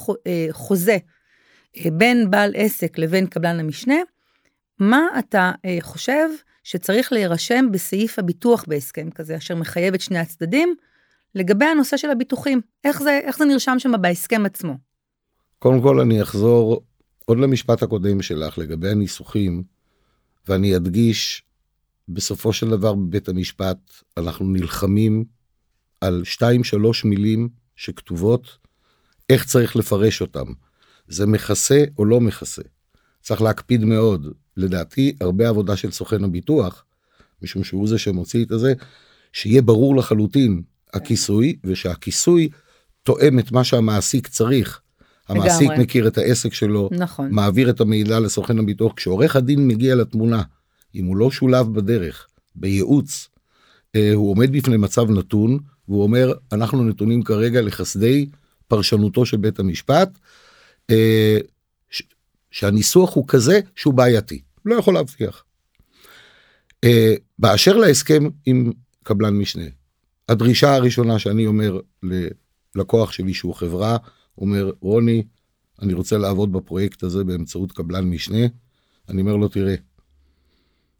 חוזה 0.51 0.97
בין 1.93 2.31
בעל 2.31 2.53
עסק 2.57 2.99
לבין 2.99 3.27
קבלן 3.27 3.61
המשנה, 3.61 3.97
מה 4.79 5.07
אתה 5.19 5.53
אה, 5.65 5.79
חושב 5.81 6.29
שצריך 6.67 7.13
להירשם 7.13 7.67
בסעיף 7.73 8.19
הביטוח 8.19 8.65
בהסכם 8.69 9.11
כזה, 9.11 9.37
אשר 9.37 9.55
מחייב 9.55 9.95
את 9.95 10.01
שני 10.01 10.19
הצדדים, 10.19 10.75
לגבי 11.35 11.65
הנושא 11.65 11.97
של 11.97 12.11
הביטוחים? 12.11 12.61
איך 12.85 13.03
זה, 13.03 13.21
איך 13.25 13.39
זה 13.39 13.45
נרשם 13.45 13.79
שם 13.79 13.93
בהסכם 14.01 14.47
עצמו? 14.47 14.75
קודם 15.59 15.83
כל 15.83 16.01
אני 16.01 16.23
אחזור 16.23 16.85
עוד 17.25 17.39
למשפט 17.39 17.83
הקודם 17.83 18.23
שלך 18.23 18.59
לגבי 18.59 18.91
הניסוחים, 18.91 19.63
ואני 20.49 20.77
אדגיש, 20.77 21.43
בסופו 22.09 22.53
של 22.53 22.71
דבר 22.71 22.95
בבית 22.95 23.29
המשפט 23.29 23.79
אנחנו 24.17 24.47
נלחמים 24.47 25.25
על 26.01 26.23
שתיים 26.25 26.65
שלוש 26.65 27.05
מילים 27.05 27.49
שכתובות, 27.77 28.59
איך 29.31 29.47
צריך 29.47 29.77
לפרש 29.77 30.21
אותם. 30.21 30.47
זה 31.09 31.27
מכסה 31.27 31.85
או 31.99 32.05
לא 32.05 32.21
מכסה. 32.21 32.63
צריך 33.23 33.43
להקפיד 33.43 33.85
מאוד 33.85 34.27
לדעתי 34.57 35.17
הרבה 35.21 35.49
עבודה 35.49 35.77
של 35.77 35.91
סוכן 35.91 36.25
הביטוח, 36.25 36.85
משום 37.43 37.65
שהוא 37.65 37.89
זה 37.89 37.99
שמוציא 37.99 38.45
את 38.45 38.51
הזה, 38.51 38.75
שיהיה 39.33 39.63
ברור 39.63 39.97
לחלוטין 39.97 40.63
הכיסוי, 40.95 41.57
ושהכיסוי 41.65 42.49
תואם 43.03 43.39
את 43.39 43.53
מה 43.53 43.65
שהמעסיק 43.65 44.29
צריך. 44.29 44.81
המעסיק 45.29 45.69
לגמרי. 45.69 45.85
מכיר 45.85 46.09
את 46.09 46.19
העסק 46.19 46.55
שלו, 46.55 46.89
נכון. 46.93 47.31
מעביר 47.31 47.71
את 47.71 47.81
המידע 47.81 48.21
לסוכן 48.21 48.59
הביטוח. 48.59 48.93
כשעורך 48.97 49.37
הדין 49.37 49.69
מגיע 49.69 49.95
לתמונה, 49.95 50.43
אם 50.95 51.05
הוא 51.05 51.17
לא 51.17 51.31
שולב 51.31 51.75
בדרך, 51.75 52.27
בייעוץ, 52.55 53.29
אה, 53.97 54.13
הוא 54.15 54.31
עומד 54.31 54.53
בפני 54.53 54.77
מצב 54.77 55.11
נתון, 55.11 55.59
והוא 55.89 56.03
אומר, 56.03 56.33
אנחנו 56.53 56.85
נתונים 56.85 57.23
כרגע 57.23 57.63
לחסדי 57.63 58.27
פרשנותו 58.69 59.27
של 59.27 59.37
בית 59.37 59.59
המשפט, 59.59 60.19
אה, 60.91 61.39
שהניסוח 62.51 63.15
הוא 63.15 63.25
כזה 63.29 63.61
שהוא 63.77 63.95
בעייתי. 63.95 64.41
לא 64.67 64.75
יכול 64.75 64.95
להבטיח. 64.95 65.45
Uh, 66.87 66.89
באשר 67.39 67.77
להסכם 67.77 68.29
עם 68.47 68.73
קבלן 69.03 69.35
משנה, 69.35 69.65
הדרישה 70.29 70.75
הראשונה 70.75 71.19
שאני 71.19 71.47
אומר 71.47 71.81
ללקוח 72.75 73.13
שלי 73.13 73.35
שהוא 73.35 73.55
חברה, 73.55 73.97
אומר 74.39 74.71
רוני, 74.81 75.23
אני 75.83 75.93
רוצה 75.93 76.19
לעבוד 76.19 76.53
בפרויקט 76.53 77.03
הזה 77.03 77.25
באמצעות 77.25 77.73
קבלן 77.73 78.05
משנה, 78.05 78.47
אני 79.09 79.21
אומר 79.21 79.37
לו 79.37 79.49
תראה, 79.49 79.75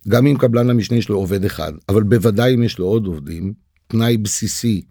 גם 0.09 0.27
אם 0.27 0.39
קבלן 0.39 0.71
המשנה 0.71 0.99
יש 0.99 1.09
לו 1.09 1.17
עובד 1.17 1.45
אחד, 1.45 1.73
אבל 1.89 2.03
בוודאי 2.03 2.55
אם 2.55 2.63
יש 2.63 2.79
לו 2.79 2.87
עוד 2.87 3.07
עובדים, 3.07 3.55
תנאי 3.87 4.17
בסיסי 4.17 4.83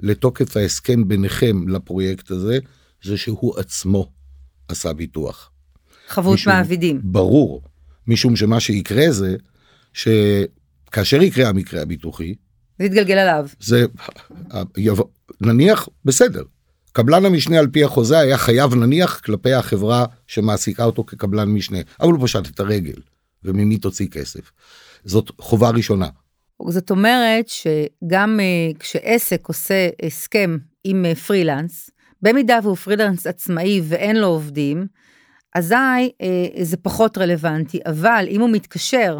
לתוקף 0.00 0.56
ההסכם 0.56 1.08
ביניכם 1.08 1.68
לפרויקט 1.68 2.30
הזה, 2.30 2.58
זה 3.02 3.16
שהוא 3.16 3.58
עצמו 3.58 4.12
עשה 4.68 4.92
ביטוח. 4.92 5.50
חבות 6.08 6.38
מעבידים. 6.46 7.00
ברור. 7.04 7.62
משום 8.06 8.36
שמה 8.36 8.60
שיקרה 8.60 9.10
זה 9.10 9.36
שכאשר 9.92 11.22
יקרה 11.22 11.48
המקרה 11.48 11.82
הביטוחי, 11.82 12.34
זה 12.78 12.84
יתגלגל 12.84 13.18
עליו. 13.18 13.46
זה, 13.60 13.86
נניח, 15.40 15.88
בסדר. 16.04 16.42
קבלן 16.92 17.24
המשנה 17.24 17.58
על 17.58 17.66
פי 17.66 17.84
החוזה 17.84 18.18
היה 18.18 18.38
חייב 18.38 18.74
נניח 18.74 19.20
כלפי 19.20 19.52
החברה 19.52 20.04
שמעסיקה 20.26 20.84
אותו 20.84 21.04
כקבלן 21.04 21.48
משנה, 21.48 21.78
אבל 22.00 22.12
הוא 22.12 22.26
פשט 22.26 22.46
את 22.46 22.60
הרגל, 22.60 23.00
וממי 23.44 23.78
תוציא 23.78 24.08
כסף. 24.08 24.50
זאת 25.04 25.30
חובה 25.40 25.70
ראשונה. 25.70 26.08
זאת 26.68 26.90
אומרת 26.90 27.48
שגם 27.48 28.40
uh, 28.40 28.78
כשעסק 28.78 29.46
עושה 29.46 29.88
הסכם 30.06 30.56
עם 30.84 31.04
uh, 31.12 31.18
פרילנס, 31.18 31.90
במידה 32.22 32.58
והוא 32.62 32.76
פרילנס 32.76 33.26
עצמאי 33.26 33.80
ואין 33.84 34.16
לו 34.16 34.26
עובדים, 34.26 34.86
אזי 35.54 35.74
אה, 35.74 36.64
זה 36.64 36.76
פחות 36.76 37.18
רלוונטי, 37.18 37.80
אבל 37.86 38.26
אם 38.28 38.40
הוא 38.40 38.50
מתקשר 38.50 39.18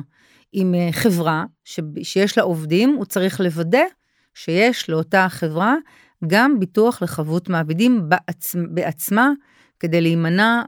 עם 0.52 0.74
אה, 0.74 0.88
חברה 0.92 1.44
ש, 1.64 1.80
שיש 2.02 2.38
לה 2.38 2.44
עובדים, 2.44 2.90
הוא 2.90 3.04
צריך 3.04 3.40
לוודא 3.40 3.84
שיש 4.34 4.90
לאותה 4.90 5.26
חברה 5.30 5.74
גם 6.26 6.60
ביטוח 6.60 7.02
לחבות 7.02 7.48
מעבידים 7.48 8.08
בעצ, 8.08 8.56
בעצמה, 8.70 9.30
כדי 9.80 10.00
להימנע 10.00 10.62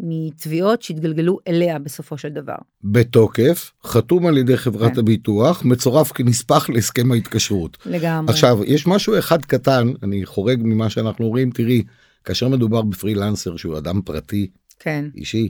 מתביעות 0.00 0.82
שיתגלגלו 0.82 1.38
אליה 1.48 1.78
בסופו 1.78 2.18
של 2.18 2.28
דבר. 2.28 2.54
בתוקף, 2.84 3.72
חתום 3.84 4.26
על 4.26 4.38
ידי 4.38 4.56
חברת 4.56 4.92
כן. 4.92 4.98
הביטוח, 4.98 5.64
מצורף 5.64 6.12
כנספח 6.12 6.70
להסכם 6.70 7.12
ההתקשרות. 7.12 7.78
לגמרי. 7.86 8.32
עכשיו, 8.32 8.58
יש 8.64 8.86
משהו 8.86 9.18
אחד 9.18 9.44
קטן, 9.44 9.88
אני 10.02 10.26
חורג 10.26 10.60
ממה 10.64 10.90
שאנחנו 10.90 11.28
רואים, 11.28 11.50
תראי, 11.50 11.82
כאשר 12.24 12.48
מדובר 12.48 12.82
בפרילנסר 12.82 13.56
שהוא 13.56 13.78
אדם 13.78 14.00
פרטי, 14.02 14.50
כן. 14.78 15.04
אישי, 15.16 15.48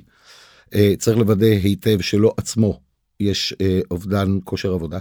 אה, 0.74 0.94
צריך 0.98 1.18
לוודא 1.18 1.46
היטב 1.46 2.00
שלא 2.00 2.34
עצמו 2.36 2.80
יש 3.20 3.54
אה, 3.60 3.80
אובדן 3.90 4.38
כושר 4.44 4.72
עבודה. 4.72 4.98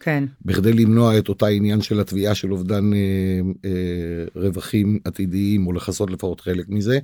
כן. 0.00 0.24
בכדי 0.44 0.72
למנוע 0.72 1.18
את 1.18 1.28
אותה 1.28 1.46
עניין 1.46 1.80
של 1.80 2.00
התביעה 2.00 2.34
של 2.34 2.52
אובדן 2.52 2.92
אה, 2.92 2.98
אה, 3.64 4.24
רווחים 4.34 4.98
עתידיים 5.04 5.66
או 5.66 5.72
לכסות 5.72 6.10
לפחות 6.10 6.40
חלק 6.40 6.68
מזה. 6.68 6.98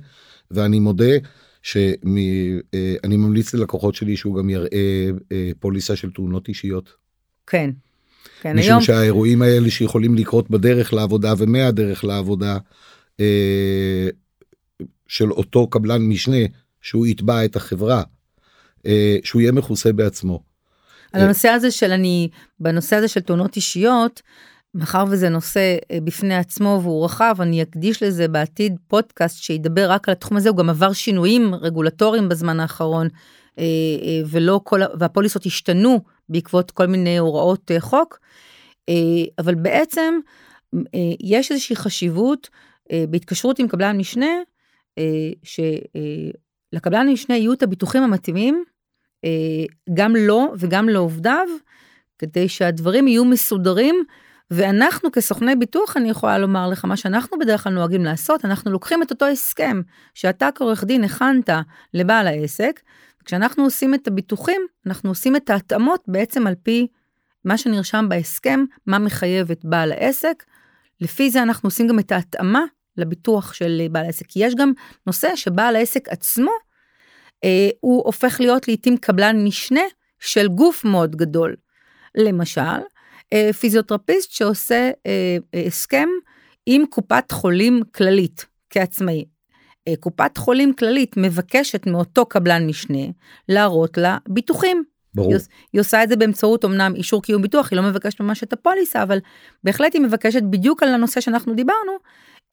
ואני 0.51 0.79
מודה 0.79 1.13
שאני 1.61 2.59
אה, 2.73 3.17
ממליץ 3.17 3.53
ללקוחות 3.53 3.95
שלי 3.95 4.17
שהוא 4.17 4.35
גם 4.35 4.49
יראה 4.49 5.09
אה, 5.31 5.51
פוליסה 5.59 5.95
של 5.95 6.11
תאונות 6.11 6.47
אישיות. 6.47 6.93
כן. 7.47 7.69
כן, 8.41 8.57
משום 8.57 8.69
היום... 8.69 8.81
שהאירועים 8.81 9.41
האלה 9.41 9.69
שיכולים 9.69 10.15
לקרות 10.15 10.49
בדרך 10.49 10.93
לעבודה 10.93 11.33
ומהדרך 11.37 12.03
לעבודה, 12.03 12.57
אה, 13.19 14.07
של 15.13 15.31
אותו 15.31 15.67
קבלן 15.67 16.01
משנה 16.01 16.45
שהוא 16.81 17.07
יתבע 17.07 17.45
את 17.45 17.55
החברה, 17.55 18.03
אה, 18.85 19.17
שהוא 19.23 19.41
יהיה 19.41 19.51
מכוסה 19.51 19.93
בעצמו. 19.93 20.43
על 21.13 21.21
הנושא 21.21 21.49
הזה 21.49 21.71
של 21.71 21.91
אני, 21.91 22.29
בנושא 22.59 22.95
הזה 22.95 23.07
של 23.07 23.19
תאונות 23.19 23.55
אישיות, 23.55 24.21
מאחר 24.75 25.05
וזה 25.09 25.29
נושא 25.29 25.77
אה, 25.91 25.97
בפני 26.03 26.35
עצמו 26.35 26.79
והוא 26.83 27.05
רחב, 27.05 27.35
אני 27.39 27.61
אקדיש 27.61 28.03
לזה 28.03 28.27
בעתיד 28.27 28.75
פודקאסט 28.87 29.43
שידבר 29.43 29.91
רק 29.91 30.09
על 30.09 30.11
התחום 30.11 30.37
הזה, 30.37 30.49
הוא 30.49 30.57
גם 30.57 30.69
עבר 30.69 30.93
שינויים 30.93 31.55
רגולטוריים 31.55 32.29
בזמן 32.29 32.59
האחרון, 32.59 33.07
אה, 33.59 33.65
ולא 34.25 34.61
כל, 34.63 34.81
והפוליסות 34.99 35.45
השתנו 35.45 35.99
בעקבות 36.29 36.71
כל 36.71 36.85
מיני 36.85 37.17
הוראות 37.17 37.71
חוק, 37.79 38.19
אבל 39.39 39.55
בעצם 39.55 40.19
יש 41.23 41.51
איזושהי 41.51 41.75
חשיבות 41.75 42.49
בהתקשרות 43.09 43.59
עם 43.59 43.67
קבלן 43.67 43.97
משנה, 43.97 44.25
אה, 44.25 44.52
שלקבלן 45.43 47.09
משנה 47.09 47.37
יהיו 47.37 47.53
את 47.53 47.63
הביטוחים 47.63 48.03
המתאימים, 48.03 48.63
אה, 49.25 49.29
גם 49.93 50.15
לו 50.15 50.53
וגם 50.59 50.89
לעובדיו, 50.89 51.47
כדי 52.19 52.49
שהדברים 52.49 53.07
יהיו 53.07 53.25
מסודרים. 53.25 54.03
ואנחנו 54.51 55.11
כסוכני 55.11 55.55
ביטוח, 55.55 55.97
אני 55.97 56.09
יכולה 56.09 56.37
לומר 56.37 56.67
לך, 56.67 56.85
מה 56.85 56.97
שאנחנו 56.97 57.39
בדרך 57.39 57.63
כלל 57.63 57.73
נוהגים 57.73 58.03
לעשות, 58.03 58.45
אנחנו 58.45 58.71
לוקחים 58.71 59.03
את 59.03 59.11
אותו 59.11 59.25
הסכם 59.25 59.81
שאתה 60.13 60.49
כעורך 60.55 60.83
דין 60.83 61.03
הכנת 61.03 61.49
לבעל 61.93 62.27
העסק, 62.27 62.81
כשאנחנו 63.25 63.63
עושים 63.63 63.93
את 63.93 64.07
הביטוחים, 64.07 64.61
אנחנו 64.87 65.09
עושים 65.09 65.35
את 65.35 65.49
ההתאמות 65.49 66.03
בעצם 66.07 66.47
על 66.47 66.55
פי 66.63 66.87
מה 67.45 67.57
שנרשם 67.57 68.05
בהסכם, 68.09 68.65
מה 68.87 68.99
מחייב 68.99 69.51
את 69.51 69.65
בעל 69.65 69.91
העסק. 69.91 70.43
לפי 71.01 71.29
זה 71.29 71.43
אנחנו 71.43 71.67
עושים 71.67 71.87
גם 71.87 71.99
את 71.99 72.11
ההתאמה 72.11 72.63
לביטוח 72.97 73.53
של 73.53 73.81
בעל 73.91 74.05
העסק. 74.05 74.25
כי 74.27 74.45
יש 74.45 74.55
גם 74.55 74.71
נושא 75.07 75.35
שבעל 75.35 75.75
העסק 75.75 76.09
עצמו, 76.09 76.51
אה, 77.43 77.69
הוא 77.79 78.03
הופך 78.05 78.39
להיות 78.39 78.67
לעתים 78.67 78.97
קבלן 78.97 79.43
משנה 79.43 79.81
של 80.19 80.47
גוף 80.47 80.85
מאוד 80.85 81.15
גדול. 81.15 81.55
למשל, 82.17 82.79
אה, 83.33 83.53
פיזיותרפיסט 83.59 84.31
שעושה 84.31 84.91
אה, 85.05 85.37
אה, 85.53 85.63
הסכם 85.67 86.09
עם 86.65 86.85
קופת 86.85 87.31
חולים 87.31 87.81
כללית 87.95 88.45
כעצמאי. 88.69 89.25
אה, 89.87 89.93
קופת 89.99 90.37
חולים 90.37 90.73
כללית 90.73 91.17
מבקשת 91.17 91.87
מאותו 91.87 92.25
קבלן 92.25 92.67
משנה 92.67 93.03
להראות 93.49 93.97
לה 93.97 94.17
ביטוחים. 94.29 94.83
ברור. 95.15 95.33
היא, 95.33 95.39
היא 95.73 95.81
עושה 95.81 96.03
את 96.03 96.09
זה 96.09 96.15
באמצעות 96.15 96.65
אמנם 96.65 96.95
אישור 96.95 97.21
קיום 97.21 97.41
ביטוח, 97.41 97.71
היא 97.71 97.77
לא 97.77 97.83
מבקשת 97.83 98.19
ממש 98.19 98.43
את 98.43 98.53
הפוליסה, 98.53 99.03
אבל 99.03 99.19
בהחלט 99.63 99.93
היא 99.93 100.01
מבקשת 100.01 100.43
בדיוק 100.43 100.83
על 100.83 100.89
הנושא 100.89 101.21
שאנחנו 101.21 101.53
דיברנו, 101.53 101.91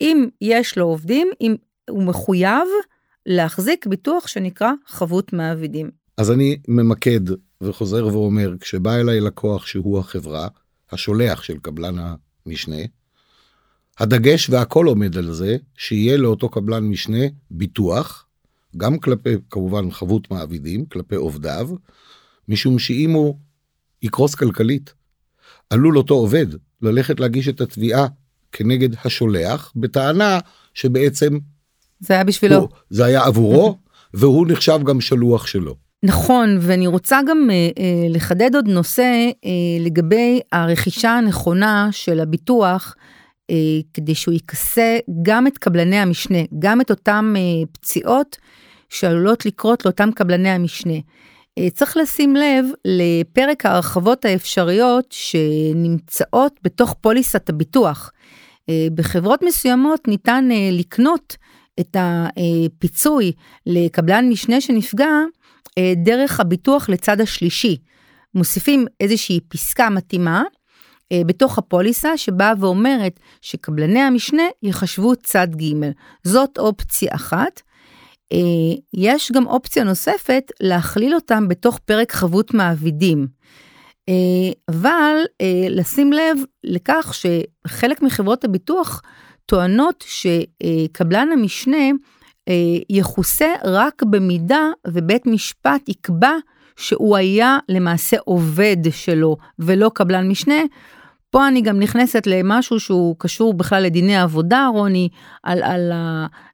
אם 0.01 0.29
יש 0.41 0.79
לו 0.79 0.85
עובדים, 0.85 1.29
אם 1.41 1.57
הוא 1.91 2.03
מחויב 2.03 2.69
להחזיק 3.27 3.87
ביטוח 3.87 4.27
שנקרא 4.27 4.73
חבות 4.87 5.33
מעבידים. 5.33 5.91
אז 6.17 6.31
אני 6.31 6.57
ממקד 6.69 7.21
וחוזר 7.61 8.07
ואומר, 8.07 8.55
כשבא 8.61 8.97
אליי 8.97 9.21
לקוח 9.21 9.67
שהוא 9.67 9.99
החברה, 9.99 10.49
השולח 10.91 11.43
של 11.43 11.59
קבלן 11.59 11.95
המשנה, 12.47 12.77
הדגש 13.99 14.51
והכל 14.51 14.87
עומד 14.87 15.17
על 15.17 15.33
זה 15.33 15.57
שיהיה 15.77 16.17
לאותו 16.17 16.49
קבלן 16.49 16.85
משנה 16.85 17.25
ביטוח, 17.51 18.27
גם 18.77 18.99
כלפי 18.99 19.35
כמובן 19.51 19.91
חבות 19.91 20.31
מעבידים, 20.31 20.87
כלפי 20.87 21.15
עובדיו, 21.15 21.69
משום 22.49 22.79
שאם 22.79 23.11
הוא 23.11 23.39
יקרוס 24.03 24.35
כלכלית, 24.35 24.95
עלול 25.71 25.99
אותו 25.99 26.15
עובד 26.15 26.47
ללכת 26.83 27.21
להגיש 27.21 27.49
את 27.49 27.61
התביעה 27.61 28.07
כנגד 28.53 28.89
השולח, 29.05 29.73
בטענה 29.77 30.39
שבעצם 30.75 31.39
זה 32.01 32.15
היה 32.15 32.25
בשבילו. 32.25 32.57
הוא, 32.57 32.69
זה 32.91 33.05
היה 33.05 33.25
עבורו, 33.25 33.79
והוא 34.15 34.47
נחשב 34.49 34.79
גם 34.85 35.01
שלוח 35.01 35.47
שלו. 35.47 35.75
נכון, 36.03 36.59
ואני 36.61 36.87
רוצה 36.87 37.21
גם 37.29 37.49
אה, 37.51 37.55
אה, 37.55 38.09
לחדד 38.09 38.55
עוד 38.55 38.69
נושא 38.69 39.31
אה, 39.45 39.51
לגבי 39.81 40.41
הרכישה 40.53 41.11
הנכונה 41.11 41.89
של 41.93 42.21
הביטוח, 42.21 42.95
אה, 43.51 43.57
כדי 43.95 44.15
שהוא 44.15 44.35
יכסה 44.35 44.99
גם 45.23 45.47
את 45.47 45.59
קבלני 45.59 45.97
המשנה, 45.97 46.39
גם 46.59 46.81
את 46.81 46.91
אותם 46.91 47.35
אה, 47.37 47.67
פציעות 47.73 48.37
שעלולות 48.89 49.47
לקרות 49.47 49.85
לאותם 49.85 50.11
קבלני 50.15 50.49
המשנה. 50.49 50.95
אה, 51.59 51.71
צריך 51.71 51.97
לשים 51.97 52.37
לב 52.37 52.65
לפרק 52.85 53.67
ההרחבות 53.67 54.25
האפשריות 54.25 55.07
שנמצאות 55.11 56.53
בתוך 56.63 56.95
פוליסת 57.01 57.49
הביטוח. 57.49 58.11
אה, 58.71 58.87
בחברות 58.95 59.43
מסוימות 59.43 60.09
ניתן 60.09 60.49
אה, 60.53 60.69
לקנות 60.73 61.37
את 61.81 61.97
הפיצוי 62.01 63.33
לקבלן 63.67 64.29
משנה 64.29 64.61
שנפגע 64.61 65.09
דרך 66.05 66.41
הביטוח 66.41 66.89
לצד 66.89 67.21
השלישי. 67.21 67.77
מוסיפים 68.35 68.87
איזושהי 69.01 69.41
פסקה 69.49 69.91
מתאימה 69.91 70.43
בתוך 71.15 71.59
הפוליסה 71.59 72.17
שבאה 72.17 72.53
ואומרת 72.61 73.21
שקבלני 73.41 74.01
המשנה 74.01 74.43
יחשבו 74.63 75.17
צד 75.17 75.49
ג'. 75.57 75.91
זאת 76.25 76.59
אופציה 76.59 77.15
אחת. 77.15 77.61
אה, 78.33 78.39
יש 78.95 79.33
גם 79.33 79.47
אופציה 79.47 79.85
נוספת 79.85 80.53
להכליל 80.61 81.15
אותם 81.15 81.49
בתוך 81.49 81.79
פרק 81.79 82.13
חבות 82.13 82.55
מעבידים. 82.55 83.27
אה, 84.09 84.15
אבל 84.69 85.17
אה, 85.41 85.67
לשים 85.69 86.13
לב 86.13 86.39
לכך 86.65 87.15
שחלק 87.15 88.03
מחברות 88.03 88.45
הביטוח 88.45 89.03
טוענות 89.47 90.05
שקבלן 90.09 91.29
המשנה 91.33 91.87
יכוסה 92.91 93.55
רק 93.65 94.03
במידה 94.03 94.69
ובית 94.87 95.27
משפט 95.27 95.89
יקבע 95.89 96.33
שהוא 96.77 97.17
היה 97.17 97.59
למעשה 97.69 98.17
עובד 98.25 98.77
שלו 98.91 99.37
ולא 99.59 99.91
קבלן 99.95 100.29
משנה, 100.29 100.63
פה 101.31 101.49
אני 101.49 101.62
גם 101.62 101.81
נכנסת 101.81 102.27
למשהו 102.27 102.81
שהוא 102.81 103.16
קשור 103.19 103.55
בכלל 103.55 103.83
לדיני 103.83 104.16
עבודה, 104.16 104.66
רוני, 104.73 105.09
על, 105.43 105.62
על 105.62 105.93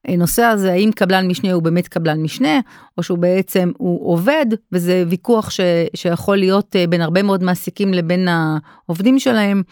הנושא 0.05 0.43
הזה, 0.43 0.73
האם 0.73 0.91
קבלן 0.95 1.29
משנה 1.29 1.53
הוא 1.53 1.62
באמת 1.62 1.89
קבלן 1.89 2.23
משנה, 2.23 2.61
או 2.99 3.03
שהוא 3.03 3.19
בעצם, 3.19 3.73
הוא 3.79 4.12
עובד, 4.12 4.47
וזה 4.73 5.05
ויכוח 5.09 5.51
ש, 5.51 5.61
שיכול 5.95 6.37
להיות 6.37 6.77
אה, 6.77 6.87
בין 6.87 7.01
הרבה 7.01 7.23
מאוד 7.23 7.43
מעסיקים 7.43 7.95
לבין 7.95 8.29
העובדים 8.29 9.19
שלהם. 9.19 9.62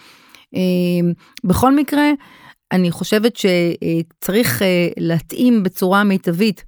אה, 0.55 0.61
בכל 1.45 1.75
מקרה, 1.75 2.11
אני 2.73 2.90
חושבת 2.90 3.37
שצריך 3.37 4.62
אה, 4.62 4.88
להתאים 4.97 5.62
בצורה 5.62 6.05
מיטבית 6.05 6.64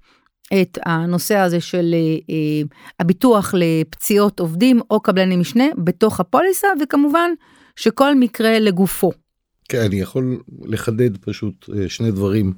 את 0.60 0.78
הנושא 0.84 1.36
הזה 1.36 1.60
של 1.60 1.94
הביטוח 3.00 3.54
לפציעות 3.56 4.40
עובדים 4.40 4.80
או 4.90 5.00
קבלני 5.00 5.36
משנה 5.36 5.64
בתוך 5.76 6.20
הפוליסה, 6.20 6.68
וכמובן, 6.82 7.30
שכל 7.76 8.14
מקרה 8.14 8.58
לגופו. 8.58 9.12
כן, 9.68 9.80
אני 9.80 10.00
יכול 10.00 10.42
לחדד 10.64 11.16
פשוט 11.16 11.70
אה, 11.76 11.88
שני 11.88 12.10
דברים, 12.10 12.52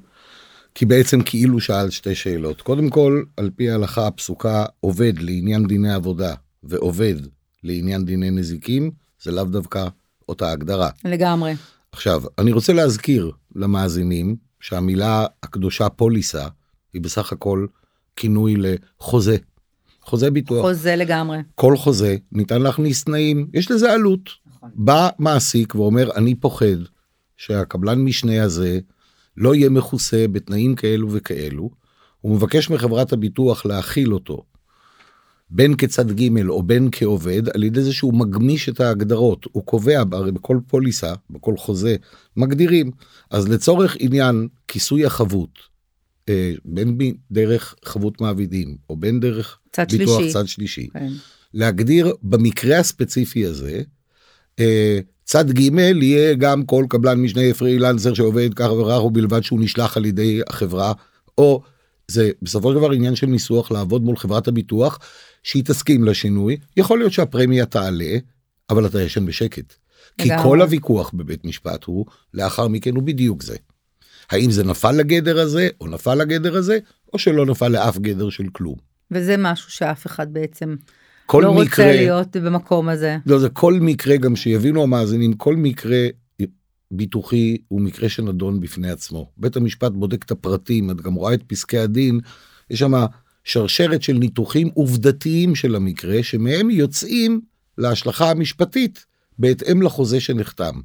כי 0.75 0.85
בעצם 0.85 1.21
כאילו 1.21 1.59
שאל 1.59 1.89
שתי 1.89 2.15
שאלות. 2.15 2.61
קודם 2.61 2.89
כל, 2.89 3.23
על 3.37 3.49
פי 3.55 3.69
ההלכה 3.69 4.07
הפסוקה, 4.07 4.65
עובד 4.79 5.13
לעניין 5.19 5.67
דיני 5.67 5.93
עבודה 5.93 6.33
ועובד 6.63 7.15
לעניין 7.63 8.05
דיני 8.05 8.31
נזיקים, 8.31 8.91
זה 9.21 9.31
לאו 9.31 9.43
דווקא 9.43 9.87
אותה 10.29 10.51
הגדרה. 10.51 10.89
לגמרי. 11.05 11.55
עכשיו, 11.91 12.23
אני 12.37 12.51
רוצה 12.51 12.73
להזכיר 12.73 13.31
למאזינים 13.55 14.35
שהמילה 14.59 15.25
הקדושה 15.43 15.89
פוליסה 15.89 16.47
היא 16.93 17.01
בסך 17.01 17.31
הכל 17.31 17.65
כינוי 18.15 18.55
לחוזה. 18.57 19.37
חוזה 20.01 20.31
ביטוח. 20.31 20.61
חוזה 20.61 20.95
לגמרי. 20.95 21.37
כל 21.55 21.77
חוזה 21.77 22.15
ניתן 22.31 22.61
להכניס 22.61 23.03
תנאים, 23.03 23.47
יש 23.53 23.71
לזה 23.71 23.93
עלות. 23.93 24.29
נכון. 24.59 24.71
בא 24.75 25.09
מעסיק 25.19 25.75
ואומר, 25.75 26.11
אני 26.15 26.35
פוחד 26.35 26.65
שהקבלן 27.37 28.01
משנה 28.01 28.43
הזה 28.43 28.79
לא 29.37 29.55
יהיה 29.55 29.69
מכוסה 29.69 30.25
בתנאים 30.31 30.75
כאלו 30.75 31.07
וכאלו, 31.11 31.69
הוא 32.21 32.35
מבקש 32.35 32.69
מחברת 32.69 33.13
הביטוח 33.13 33.65
להכיל 33.65 34.13
אותו, 34.13 34.43
בין 35.49 35.75
כצד 35.75 36.11
ג' 36.11 36.47
או 36.49 36.63
בין 36.63 36.89
כעובד, 36.91 37.49
על 37.49 37.63
ידי 37.63 37.81
זה 37.81 37.93
שהוא 37.93 38.13
מגמיש 38.13 38.69
את 38.69 38.79
ההגדרות. 38.79 39.45
הוא 39.51 39.65
קובע, 39.65 40.03
הרי 40.11 40.31
בכל 40.31 40.59
פוליסה, 40.67 41.13
בכל 41.29 41.57
חוזה, 41.57 41.95
מגדירים. 42.37 42.91
אז 43.31 43.47
לצורך 43.47 43.97
עניין 43.99 44.47
כיסוי 44.67 45.05
החבות, 45.05 45.59
אה, 46.29 46.53
בין 46.65 46.97
דרך 47.31 47.75
חבות 47.85 48.21
מעבידים, 48.21 48.77
או 48.89 48.97
בין 48.97 49.19
דרך 49.19 49.59
צד 49.71 49.85
ביטוח 49.91 50.19
שלישי. 50.19 50.33
צד 50.33 50.47
שלישי, 50.47 50.87
כן. 50.93 51.11
להגדיר 51.53 52.13
במקרה 52.23 52.79
הספציפי 52.79 53.45
הזה, 53.45 53.81
צד 55.25 55.51
ג' 55.51 55.59
יהיה 56.03 56.33
גם 56.33 56.65
כל 56.65 56.85
קבלן 56.89 57.21
משנה 57.21 57.53
פרילנסר 57.57 58.13
שעובד 58.13 58.53
כך 58.53 58.71
וכך 58.71 59.03
ובלבד 59.03 59.43
שהוא 59.43 59.59
נשלח 59.61 59.97
על 59.97 60.05
ידי 60.05 60.41
החברה 60.47 60.93
או 61.37 61.61
זה 62.07 62.31
בסופו 62.41 62.71
של 62.71 62.77
דבר 62.77 62.91
עניין 62.91 63.15
של 63.15 63.27
ניסוח 63.27 63.71
לעבוד 63.71 64.03
מול 64.03 64.17
חברת 64.17 64.47
הביטוח 64.47 64.99
שהיא 65.43 65.63
תסכים 65.65 66.03
לשינוי 66.03 66.57
יכול 66.77 66.99
להיות 66.99 67.13
שהפרמיה 67.13 67.65
תעלה 67.65 68.17
אבל 68.69 68.85
אתה 68.85 69.01
ישן 69.01 69.25
בשקט. 69.25 69.73
כי 70.17 70.29
כל 70.43 70.61
הוויכוח 70.61 71.11
בבית 71.13 71.45
משפט 71.45 71.83
הוא 71.83 72.05
לאחר 72.33 72.67
מכן 72.67 72.95
הוא 72.95 73.03
בדיוק 73.03 73.43
זה. 73.43 73.57
האם 74.29 74.51
זה 74.51 74.63
נפל 74.63 74.91
לגדר 74.91 75.39
הזה 75.39 75.69
או 75.81 75.87
נפל 75.87 76.15
לגדר 76.15 76.55
הזה 76.55 76.79
או 77.13 77.19
שלא 77.19 77.45
נפל 77.45 77.67
לאף 77.67 77.97
גדר 77.97 78.29
של 78.29 78.45
כלום. 78.51 78.75
וזה 79.11 79.35
משהו 79.37 79.71
שאף 79.71 80.05
אחד 80.05 80.33
בעצם 80.33 80.75
כל 81.29 81.41
לא 81.43 81.53
מקרה, 81.53 81.85
רוצה 81.85 82.01
להיות 82.01 82.37
במקום 82.37 82.89
הזה. 82.89 83.17
לא, 83.25 83.39
זה 83.39 83.49
כל 83.49 83.73
מקרה, 83.73 84.17
גם 84.17 84.35
שיבינו 84.35 84.83
המאזינים, 84.83 85.33
כל 85.33 85.55
מקרה 85.55 86.07
ביטוחי 86.91 87.57
הוא 87.67 87.81
מקרה 87.81 88.09
שנדון 88.09 88.59
בפני 88.59 88.91
עצמו. 88.91 89.31
בית 89.37 89.55
המשפט 89.55 89.91
בודק 89.91 90.23
את 90.23 90.31
הפרטים, 90.31 90.91
את 90.91 91.01
גם 91.01 91.13
רואה 91.13 91.33
את 91.33 91.43
פסקי 91.47 91.77
הדין, 91.77 92.19
יש 92.69 92.79
שם 92.79 92.93
שרשרת 93.43 94.01
של 94.01 94.13
ניתוחים 94.13 94.69
עובדתיים 94.73 95.55
של 95.55 95.75
המקרה, 95.75 96.23
שמהם 96.23 96.69
יוצאים 96.69 97.41
להשלכה 97.77 98.31
המשפטית 98.31 99.05
בהתאם 99.39 99.81
לחוזה 99.81 100.19
שנחתם. 100.19 100.79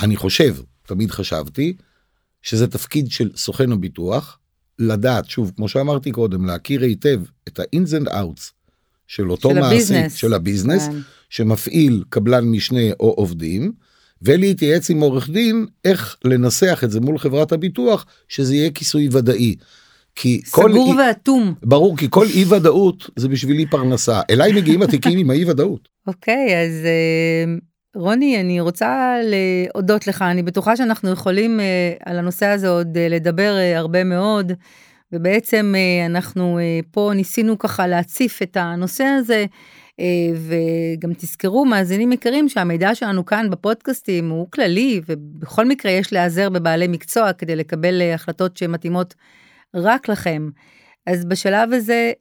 אני 0.00 0.16
חושב, 0.16 0.56
תמיד 0.86 1.10
חשבתי, 1.10 1.76
שזה 2.42 2.66
תפקיד 2.66 3.10
של 3.10 3.30
סוכן 3.36 3.72
הביטוח, 3.72 4.38
לדעת, 4.78 5.28
שוב, 5.30 5.52
כמו 5.56 5.68
שאמרתי 5.68 6.12
קודם, 6.12 6.46
להכיר 6.46 6.82
היטב 6.82 7.20
את 7.48 7.60
ה-ins 7.60 8.04
and 8.04 8.08
outs 8.08 8.59
של 9.10 9.30
אותו 9.30 9.50
של 9.50 9.54
מעסיק, 9.54 9.72
הביזנס. 9.72 10.14
של 10.14 10.34
הביזנס, 10.34 10.88
כן. 10.88 10.98
שמפעיל 11.30 12.04
קבלן 12.08 12.44
משנה 12.44 12.80
או 13.00 13.10
עובדים, 13.10 13.72
ולהתייעץ 14.22 14.90
עם 14.90 15.00
עורך 15.00 15.30
דין 15.30 15.66
איך 15.84 16.16
לנסח 16.24 16.80
את 16.84 16.90
זה 16.90 17.00
מול 17.00 17.18
חברת 17.18 17.52
הביטוח, 17.52 18.06
שזה 18.28 18.54
יהיה 18.54 18.70
כיסוי 18.70 19.08
ודאי. 19.12 19.54
כי 20.14 20.40
סגור 20.44 20.64
כל 20.64 21.00
ואטום. 21.00 21.54
ברור, 21.62 21.96
כי 21.96 22.06
כל 22.10 22.26
אי 22.34 22.44
ודאות 22.44 23.10
זה 23.16 23.28
בשבילי 23.28 23.66
פרנסה. 23.66 24.20
אליי 24.30 24.52
מגיעים 24.52 24.82
התיקים 24.82 25.18
עם 25.18 25.30
האי 25.30 25.44
ודאות. 25.44 25.88
אוקיי, 26.06 26.46
okay, 26.48 26.52
אז 26.52 26.72
uh, 26.84 28.00
רוני, 28.00 28.40
אני 28.40 28.60
רוצה 28.60 29.14
להודות 29.22 30.06
לך. 30.06 30.22
אני 30.22 30.42
בטוחה 30.42 30.76
שאנחנו 30.76 31.10
יכולים 31.10 31.60
uh, 31.60 32.02
על 32.04 32.18
הנושא 32.18 32.46
הזה 32.46 32.68
עוד 32.68 32.96
uh, 32.96 32.98
לדבר 33.12 33.54
הרבה 33.76 34.04
מאוד. 34.04 34.52
ובעצם 35.12 35.74
אה, 35.76 36.06
אנחנו 36.06 36.58
אה, 36.58 36.80
פה 36.90 37.10
ניסינו 37.14 37.58
ככה 37.58 37.86
להציף 37.86 38.42
את 38.42 38.56
הנושא 38.56 39.04
הזה, 39.04 39.44
אה, 40.00 40.04
וגם 40.34 41.14
תזכרו, 41.14 41.64
מאזינים 41.64 42.12
יקרים, 42.12 42.48
שהמידע 42.48 42.94
שלנו 42.94 43.24
כאן 43.26 43.50
בפודקאסטים 43.50 44.30
הוא 44.30 44.50
כללי, 44.50 45.00
ובכל 45.06 45.66
מקרה 45.66 45.92
יש 45.92 46.12
להיעזר 46.12 46.50
בבעלי 46.50 46.88
מקצוע 46.88 47.32
כדי 47.32 47.56
לקבל 47.56 48.02
החלטות 48.14 48.56
שמתאימות 48.56 49.14
רק 49.74 50.08
לכם. 50.08 50.50
אז 51.06 51.24
בשלב 51.24 51.72
הזה, 51.72 52.12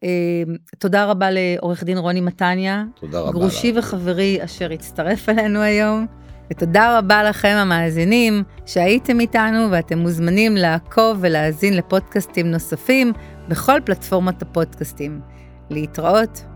תודה 0.79 1.05
רבה 1.05 1.27
לעורך 1.31 1.83
דין 1.83 1.97
רוני 1.97 2.21
מתניה. 2.21 2.83
תודה 2.95 3.19
רבה. 3.19 3.31
גרושי 3.31 3.73
וחברי 3.75 4.37
אשר 4.43 4.71
הצטרף 4.71 5.29
אלינו 5.29 5.61
היום. 5.61 6.18
ותודה 6.51 6.97
רבה 6.97 7.23
לכם 7.23 7.55
המאזינים 7.57 8.43
שהייתם 8.65 9.19
איתנו 9.19 9.71
ואתם 9.71 9.97
מוזמנים 9.97 10.55
לעקוב 10.57 11.17
ולהאזין 11.21 11.73
לפודקאסטים 11.77 12.51
נוספים 12.51 13.13
בכל 13.47 13.79
פלטפורמת 13.85 14.41
הפודקאסטים. 14.41 15.21
להתראות. 15.69 16.48